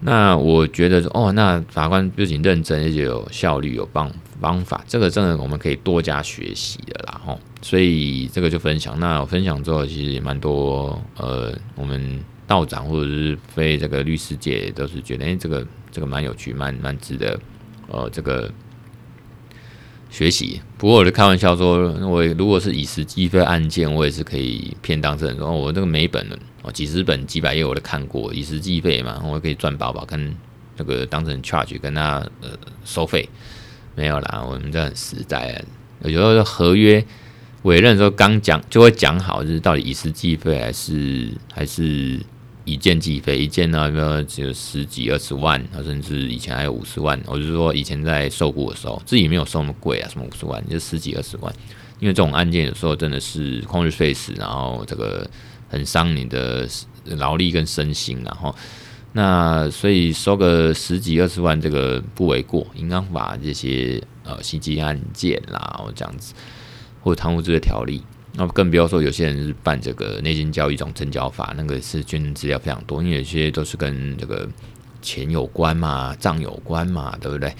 [0.00, 7.40] 那我觉得，哦，那法官不仅认真，而且有效率，有方方法，这个真的我们可以多加学习的啦，吼。
[7.62, 9.00] 所以这个就分享。
[9.00, 17.40] 那我分享之后，其实也蛮多，呃，我们道长或者是非这个律师界都是觉得，哎、这个这个蛮有趣，蛮蛮值得，
[17.88, 18.52] 呃，这个
[20.16, 20.62] 学习。
[20.78, 26.26] 不过我就开玩笑说，我如果是以时计费案件，我也是可以骗当事人说，我这个每一本。
[26.74, 30.34] 几十本、几百页我都看过，以时计费嘛，我可以赚宝宝，跟
[30.76, 32.48] 那个当成 charge 跟他呃
[32.84, 33.28] 收费
[33.94, 35.64] 没有啦，我们这很实在。
[36.02, 37.04] 有时候合约
[37.62, 42.18] 委任的时候刚讲就会讲好，就是到底以时计费还是还是
[42.66, 43.38] 一件计费？
[43.38, 47.18] 一件呢，比如只有十几二十万，甚至以前还有五十万。
[47.24, 51.50] 我是说以前在受雇的时候，自己没有收那么贵啊，什么五十万就十几二十万，
[52.00, 55.26] 因为这种案件有时候真的是旷日费时，然后这个。
[55.68, 56.68] 很伤你的
[57.16, 58.54] 劳力跟身心，然后
[59.14, 62.64] 那所以收个十几二十万这个不为过。
[62.76, 66.34] 银行法这些呃袭击案件啦，或这样子，
[67.02, 68.00] 或者贪污罪的条例，
[68.38, 74.46] 那更不要说有些人是办这个内金交易这种证交法，那个是卷资料非常多，因为有些都是跟这个
[75.00, 77.54] 钱有关嘛，账有关嘛，对不对？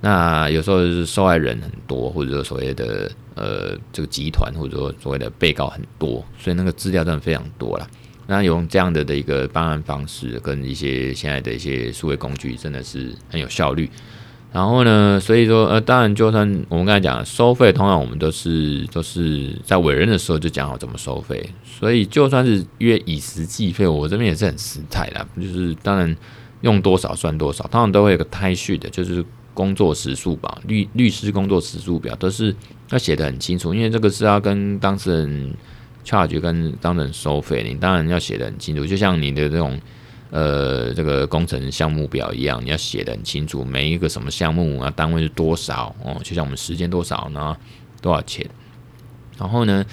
[0.00, 7.88] 那有时候是受害人很多，或者说所谓的呃这个集团，或者说所谓的被告很多，所以那个资料真的非常多了。
[8.26, 13.88] 那用这样的的一个办案方式，跟一些现在的一些数位工具，真的是很有效率。
[14.52, 21.48] 然后呢，所以说呃，当然就算我们刚才讲收费，通常我们都是都是在委任的时候就讲好怎么收费。
[21.64, 26.16] 所以就算是约以时计费，我这边也是很实在的，就是当然
[26.62, 29.24] 用多少算多少，通常都会有个 time sheet 的，就是。
[29.54, 32.54] 工作时数吧，律律师工作时数表都是
[32.90, 35.52] 要写得很清楚，因为这个是要跟当事人
[36.04, 39.76] 洽谈跟当事人收费，你当然要写得很清楚，就像你的这种
[40.30, 47.56] 呃这个工程项目表一样，你要写的很清楚，每一个什么项目啊，单位是多少哦，就像我们时间多少呢，
[48.00, 48.48] 多少钱，
[49.38, 49.84] 然后呢。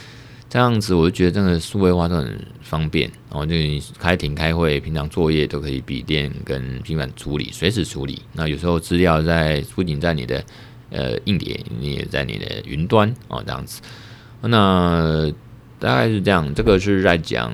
[0.48, 3.56] 这样子我就觉得真的数位化都很方便，然后就
[4.00, 8.22] 开庭开会，平常作业都可以笔电跟平板处理，随时处理。
[8.32, 10.42] 那有时候资料在不仅在你的
[10.92, 13.82] 呃硬碟，你也在你的云端哦，这样子。
[14.42, 15.30] 那
[15.86, 17.54] 大概是这样，这个是在讲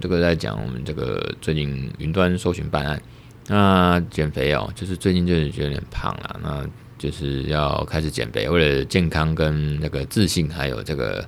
[0.00, 3.02] 这个在讲我们这个最近云端搜寻办案。
[3.48, 6.66] 那减肥哦，就是最近就是觉得有点胖了，那
[6.96, 11.24] 就是要开始减肥，为了健康跟那个自信，还有这个。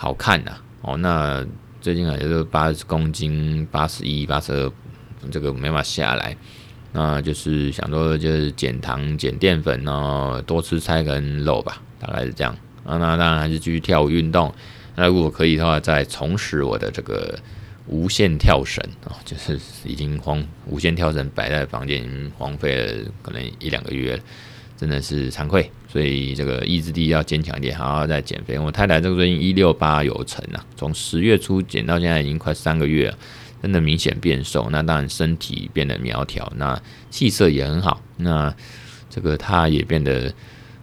[0.00, 1.44] 好看呐、啊，哦，那
[1.80, 4.72] 最近啊，也就八十公斤，八十一、八十二，
[5.28, 6.36] 这个没法下来，
[6.92, 12.56] 那就是想说就是减糖、减淀粉然后，多吃菜跟肉吧，大概是这样。
[12.84, 14.54] 啊，那当然还是继续跳舞运动。
[14.98, 17.38] 那如果可以的话，再重拾我的这个
[17.86, 24.22] 无线跳绳啊，就是已经荒无线跳绳摆在房间，已经荒废了可能一两个月了。
[24.76, 28.56] 真的是惭愧，所以这个意志力要坚强一点，好好再减肥。
[28.58, 33.18] 我太太这个最近一六八有成啊，从十月初减到现在已经快三个月了，
[33.60, 34.68] 真的明显变瘦。
[34.70, 36.80] 那当然身体变得苗条，那
[37.10, 38.00] 气色也很好。
[38.16, 38.54] 那
[39.10, 40.32] 这个她也变得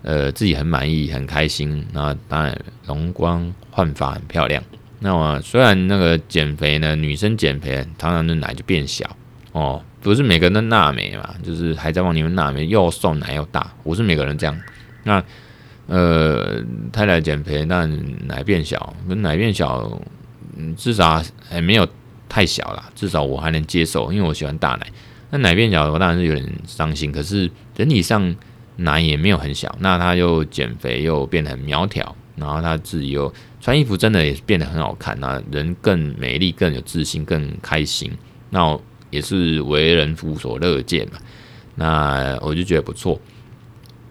[0.01, 1.85] 呃自己很满意，很开心。
[1.93, 4.63] 那当然容光焕发，很漂亮。
[4.99, 9.05] 那么虽然那个减肥呢，女生减肥常常的奶就变小
[9.51, 9.83] 哦。
[10.01, 14.55] 不是每个人都纳美嘛，就是还在往里面纳美，又瘦奶又大，不是每个人这样。
[15.03, 15.21] 那
[15.87, 16.63] 呃，
[16.93, 17.89] 太太减肥，但
[18.27, 19.99] 奶变小，奶变小，
[20.55, 21.87] 嗯，至少还没有
[22.29, 24.87] 太小了，至少我还能接受，因为我喜欢大奶。
[25.31, 27.11] 那奶变小，我当然是有点伤心。
[27.11, 28.35] 可是整体上
[28.77, 38.11] 奶也没有很小，那他又减肥又变得很苗条，然后他自己又穿衣服真的也变得很好看，那人更美丽、更有自信、更开心，
[38.49, 38.77] 那
[39.09, 41.17] 也是为人夫所乐见嘛。
[41.75, 43.19] 那我就觉得不错。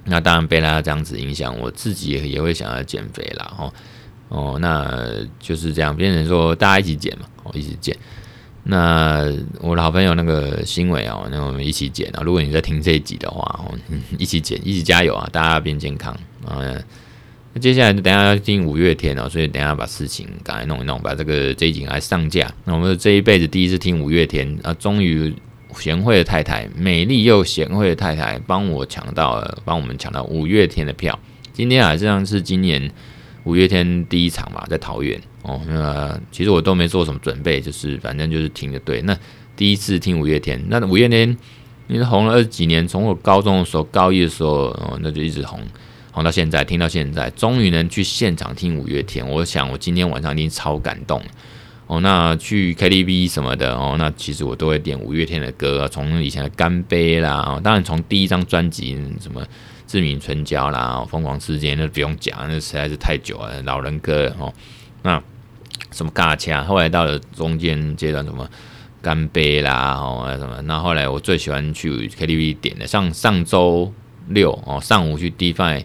[0.05, 3.55] 那当然被他这样子影响，我自己也会想要减肥啦。
[3.59, 3.73] 哦
[4.29, 5.09] 哦，那
[5.39, 7.97] 就是这样，变成说大家一起减嘛，哦，一起减。
[8.65, 12.23] 那我的好朋友那个新伟哦，那我们一起减啊。
[12.25, 13.75] 如果你在听这一集的话哦，
[14.19, 15.29] 一起减，一起加油啊！
[15.31, 16.13] 大家变健康
[16.47, 16.61] 啊。
[17.55, 22.53] 那接下来就等下要听五月天哦，所以等下把事情赶快弄一弄，把这个这一集来上架。
[22.65, 25.33] 那我们这一辈子第一次听五月天啊，终于
[25.79, 31.19] 贤惠的太太，美丽又贤惠的太太帮我抢到了，帮我们抢到五月天的票。
[31.53, 32.91] 今天啊，这样是今年
[33.45, 35.21] 五月天第一场嘛，在桃园。
[35.43, 39.03] 哦，那其实我都没做什么准备，就是反正就是听的对。
[39.03, 39.17] 那
[39.55, 41.37] 第一次听五月天，那五月天，
[41.87, 45.61] 你红了二十几年，从我高中的时候，高一的时候，哦，那就一直红，
[46.15, 49.29] 红到现在，听到现在，终于能去现场听五月天。
[49.29, 51.21] 我想我今天晚上一定超感动。
[51.87, 59.45] 哦，那去 KTV 什么的，哦，那其实我都会点五月天的歌，从以前的干杯啦，当然从第一张专辑什么
[59.87, 64.55] 志明春娇啦，疯狂世界那不用讲，那实在是太久了，老人歌哦，
[65.03, 65.23] 那。
[65.91, 68.49] 什么尬掐，后来到了中间阶段，什么
[69.01, 73.93] 干杯啦，哦，什么，那后来我最喜欢去 KTV 点的，上上周
[74.29, 75.85] 六哦，上午去 D-Fi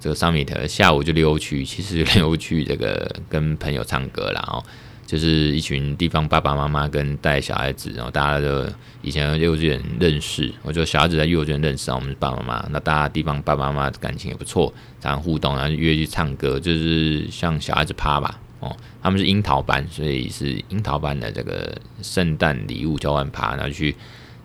[0.00, 4.64] 这个 Summit，下午就溜去， 其实溜去这个跟朋友唱歌啦，哦，
[5.06, 8.66] 就是一群地方爸爸妈妈跟带小孩子，然后大家都
[9.02, 18.40] 以前幼稚园认识，我就小孩子在幼稚园认识啊，我们是爸爸妈妈，那大家地方爸爸妈妈感情也不错，常常互动，然后约去唱歌，就是像小孩子趴吧。
[18.60, 23.96] 哦，他们是樱桃班，所以是樱桃班的这个圣诞礼物交换趴，然后去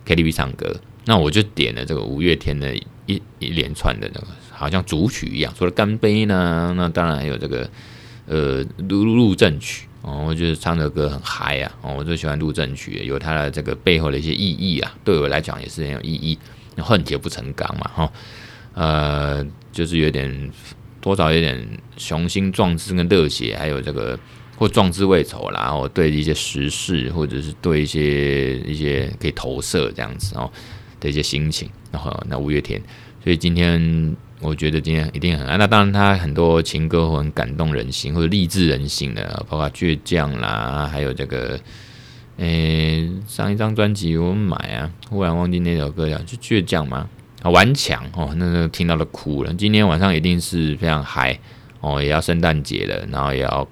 [0.06, 0.74] KTV 唱歌。
[1.04, 2.74] 那我就点了这个五月天的
[3.08, 7.70] 一一连串的那个，好像主曲一样，除了干杯呢，那当然还有这个
[8.26, 16.38] 呃入入阵曲哦，我觉得唱的歌很嗨啊，哦，我最喜欢入阵曲，有它的这个背后的一些意义啊，对我来讲也是很有意义，
[16.78, 18.12] 恨铁不成钢嘛，哈、哦，
[18.74, 20.52] 呃，就是有点。
[21.02, 24.18] 多少有点雄心壮志跟热血，还有这个
[24.58, 30.52] 或壮志未酬啦，然后对一些时事或者是对一些一些可以投射这样子哦
[31.00, 32.82] 的一些心情，然后那五月天，
[33.24, 35.58] 所以今天我觉得今天一定很爱。
[35.58, 41.60] 那当然他很多情歌很感动人心或者励志人心的，包括倔强啦，还有这个
[42.38, 47.10] 诶上一张专辑我买啊，忽然忘记那首歌叫就倔强吗？
[47.42, 49.54] 啊顽强哦，那个听到都哭了。
[49.54, 51.40] 今天晚上一定是非常嗨
[51.80, 53.68] 哦，也要圣诞节了，然后也要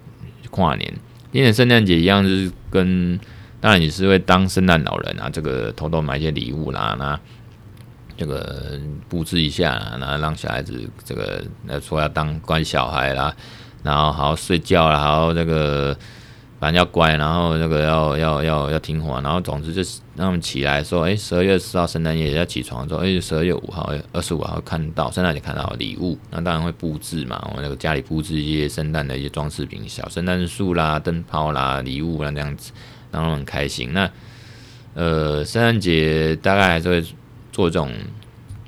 [0.49, 0.93] 跨年。
[1.31, 3.19] 今年圣诞节一样，就是跟
[3.59, 7.19] 当然也是会当圣诞老人啊，这个偷偷买一些礼物啦，那
[8.17, 11.43] 这个布置一下，然后让小孩子这个
[11.81, 13.35] 说要当乖小孩啦，
[13.83, 15.97] 然后好好睡觉啦，好好这个。
[16.59, 32.71] 反正要乖，然后那个要要要要听话，然后总之就是让他们起来说，哎，十二月四号圣诞夜要起床说，哎，十二月五号、二十五号看到圣诞节看到礼物，那当然会布置嘛，我那个家里布置一些圣诞的一些装饰品，小圣诞树啦、灯泡啦、礼物啦这样子，
[33.11, 33.91] 让他们很开心。
[33.91, 34.09] 那
[34.93, 37.03] 呃，圣诞节大概还是会
[37.53, 37.89] 做这种，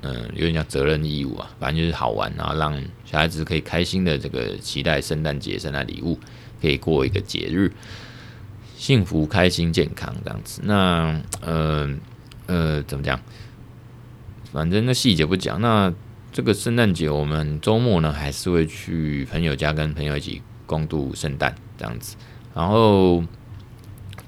[0.00, 6.18] 嗯、有点像责任义务啊，反正就是好玩，然后让小孩子可以开心的这个期待圣诞节、圣诞礼物。
[6.58, 7.70] 可以过一个节日，
[8.78, 10.62] 幸福、开心、健康这样子。
[10.64, 11.94] 那呃
[12.46, 13.20] 呃，怎么讲？
[14.52, 15.60] 反正那细节不讲。
[15.60, 15.92] 那
[16.32, 22.16] 这个圣诞节，我们周末呢，还是会去朋友家跟朋友一起共度圣诞这样子。
[22.54, 23.22] 然后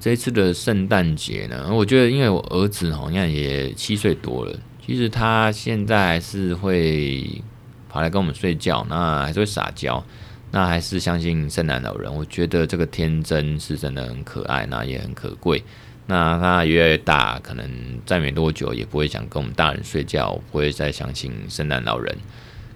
[0.09, 7.43] 这次的圣诞节呢，我觉得因为我儿子好像也七岁多了，其实他现在还是会
[7.91, 10.03] 跑来跟我们睡觉，那还是会撒娇。
[10.51, 15.63] 那还是相信圣诞老人，我觉得这个天真是真的很可爱，那也很可贵。
[16.07, 17.71] 那他越来越大，可能
[18.07, 22.17] 再没多久也不会想跟我们大人睡觉，不会再相信圣诞老人。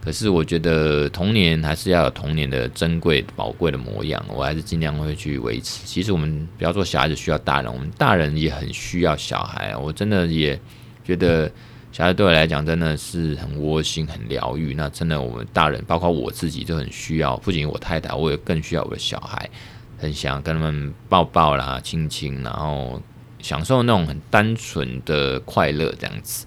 [0.04, 5.86] 可是我觉得童年还是要有童年的珍贵宝贵的模样，我还是尽量会去维持。
[5.86, 9.76] 其实我们不要说小孩子需要大人，我们大人也很需要小孩。
[9.76, 10.58] 我真的也
[11.04, 11.50] 觉得。
[11.92, 14.72] 小孩对我来讲真的是很窝心、很疗愈。
[14.72, 17.36] 那真的，我们大人，包括我自己，都很需要。
[17.36, 19.50] 不仅我太太，我也更需要我的小孩，
[19.98, 22.98] 很想跟他们抱抱啦、亲亲，然后
[23.40, 26.46] 享受那种很单纯的快乐，这样子。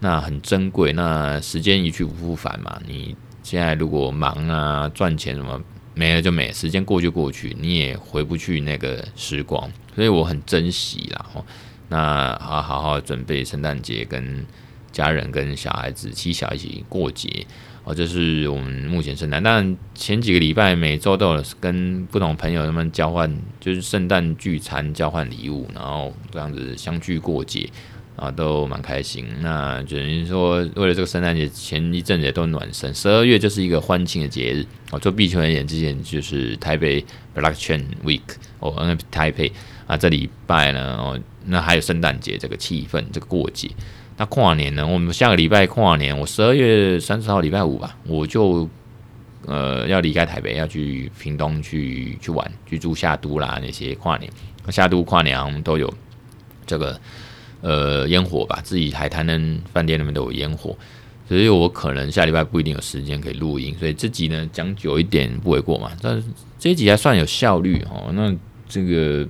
[0.00, 0.92] 那很珍贵。
[0.92, 2.80] 那时间一去不复返嘛。
[2.86, 5.60] 你现在如果忙啊、赚钱什么，
[5.94, 11.26] 没了就没了，时间过就过去，你也回不去那个时光，所以我很珍惜啦。
[11.34, 11.44] 哦，
[11.88, 14.44] 那好好好准备圣诞节，跟
[14.92, 17.46] 家人跟小孩子妻小一起过节。
[17.84, 19.40] 哦，这是我们目前圣诞。
[19.40, 27.70] 但前几个礼拜每周都有跟不同朋友他们交换，就是圣诞聚餐交换礼物，然后这样子相聚过节。
[28.16, 29.26] 啊，都蛮开心。
[29.40, 32.92] 那等于说，为了这个圣诞节，前一阵子也都暖身。
[32.94, 34.66] 十二月就是一个欢庆的节日。
[34.90, 37.04] 哦，做币圈而言，之前就是台北
[37.34, 38.22] Blockchain Week
[38.58, 39.52] 哦，台北
[39.86, 43.70] 啊，这礼拜呢，哦，那还有圣诞节这个气氛，这个过节。
[44.16, 44.86] 那跨年呢？
[44.86, 48.66] 我们下个礼拜跨年，我十二月三十号礼拜五吧，我就
[49.44, 54.32] 呃要离开台北，要去屏东去去玩，去住夏都啦那些跨年。
[54.70, 55.92] 夏都跨年我们都有
[56.64, 56.98] 这个。
[57.62, 59.40] 呃，烟火吧，自己海滩的
[59.72, 60.76] 饭店里面都有烟火，
[61.26, 65.90] 所以我可能下礼拜不一定有时间可以录音，所以这集呢讲久一点不为过嘛。
[66.00, 66.22] 但
[66.58, 68.12] 这一集还算有效率哦。
[68.12, 68.32] 那
[68.68, 69.26] 这个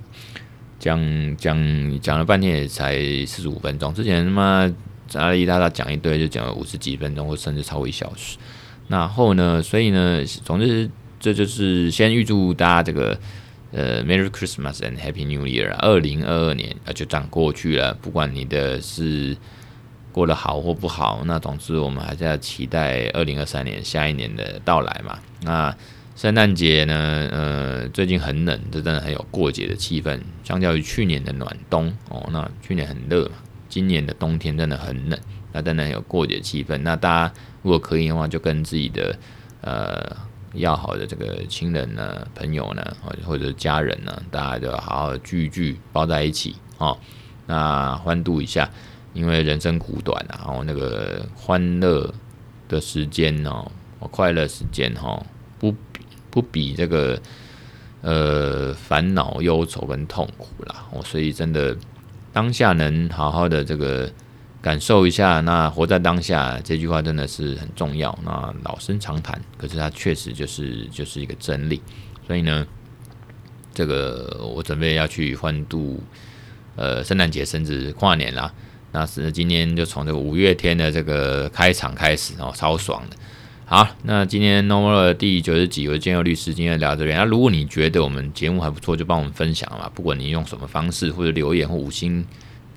[0.77, 0.99] 讲
[1.37, 4.71] 讲讲了半天也才四十五分钟，之前他妈
[5.13, 8.37] 阿里大大讲一堆就讲了五十几分钟，或甚至超过一小时。
[8.89, 13.17] 然后呢，所以呢，总之这就是先预祝大家这个。
[13.71, 15.75] 呃，Merry Christmas and Happy New Year！
[15.79, 17.93] 二零二二年啊，就这样过去了。
[17.95, 19.35] 不管你的是
[20.13, 25.19] 过得好或不好，那总之我们还是要期待二零二三年下一年的到来嘛。
[25.41, 25.75] 那
[26.15, 27.29] 圣诞节呢？
[27.31, 30.17] 呃，最近很冷，这真的很有过节的气氛。
[30.45, 33.35] 相较于去年的暖冬哦，那去年很热嘛，
[33.67, 35.19] 今年的冬天真的很冷，
[35.51, 36.77] 那真的很有过节气氛。
[36.77, 39.19] 那大家如果可以的话，就跟自己的
[39.59, 40.26] 呃。
[40.53, 46.97] 要好的这个亲人呢、朋友呢，或或者家人呢，大家就好好聚一聚，抱在一起哦，
[47.45, 48.69] 那欢度一下，
[49.13, 52.13] 因为人生苦短啊，然后那个欢乐
[52.67, 53.69] 的时间哦，
[54.11, 55.23] 快乐时间哈，
[55.59, 57.19] 不比不比这个
[58.01, 60.85] 呃烦恼、忧愁跟痛苦啦。
[60.91, 61.75] 哦，所以真的
[62.31, 64.11] 当下能好好的这个。
[64.67, 68.19] 感受一下，那活在当下这句话真的是很重要。
[68.25, 71.81] 那老生常谈，可是它确实就是就是一个真理。
[72.27, 72.67] 所以呢，
[73.73, 76.03] 这个我准备要去欢度
[76.75, 78.53] 呃圣诞节，甚至跨年啦。
[78.91, 83.15] 那是今天就从这个五月天的这个开场开始哦，超爽的。
[83.63, 87.17] 好，那今天 Nova 第九十集，我是建佑律师，今天聊这边。
[87.17, 89.89] 那如果你觉得我们节目还不错，就帮我们分享嘛。
[89.95, 92.25] 不管你用什么方式，或者留言或五星。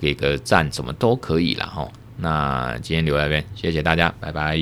[0.01, 1.87] 给个赞，什么都可以了哈。
[2.17, 4.57] 那今天留在这边，谢谢大家，拜拜。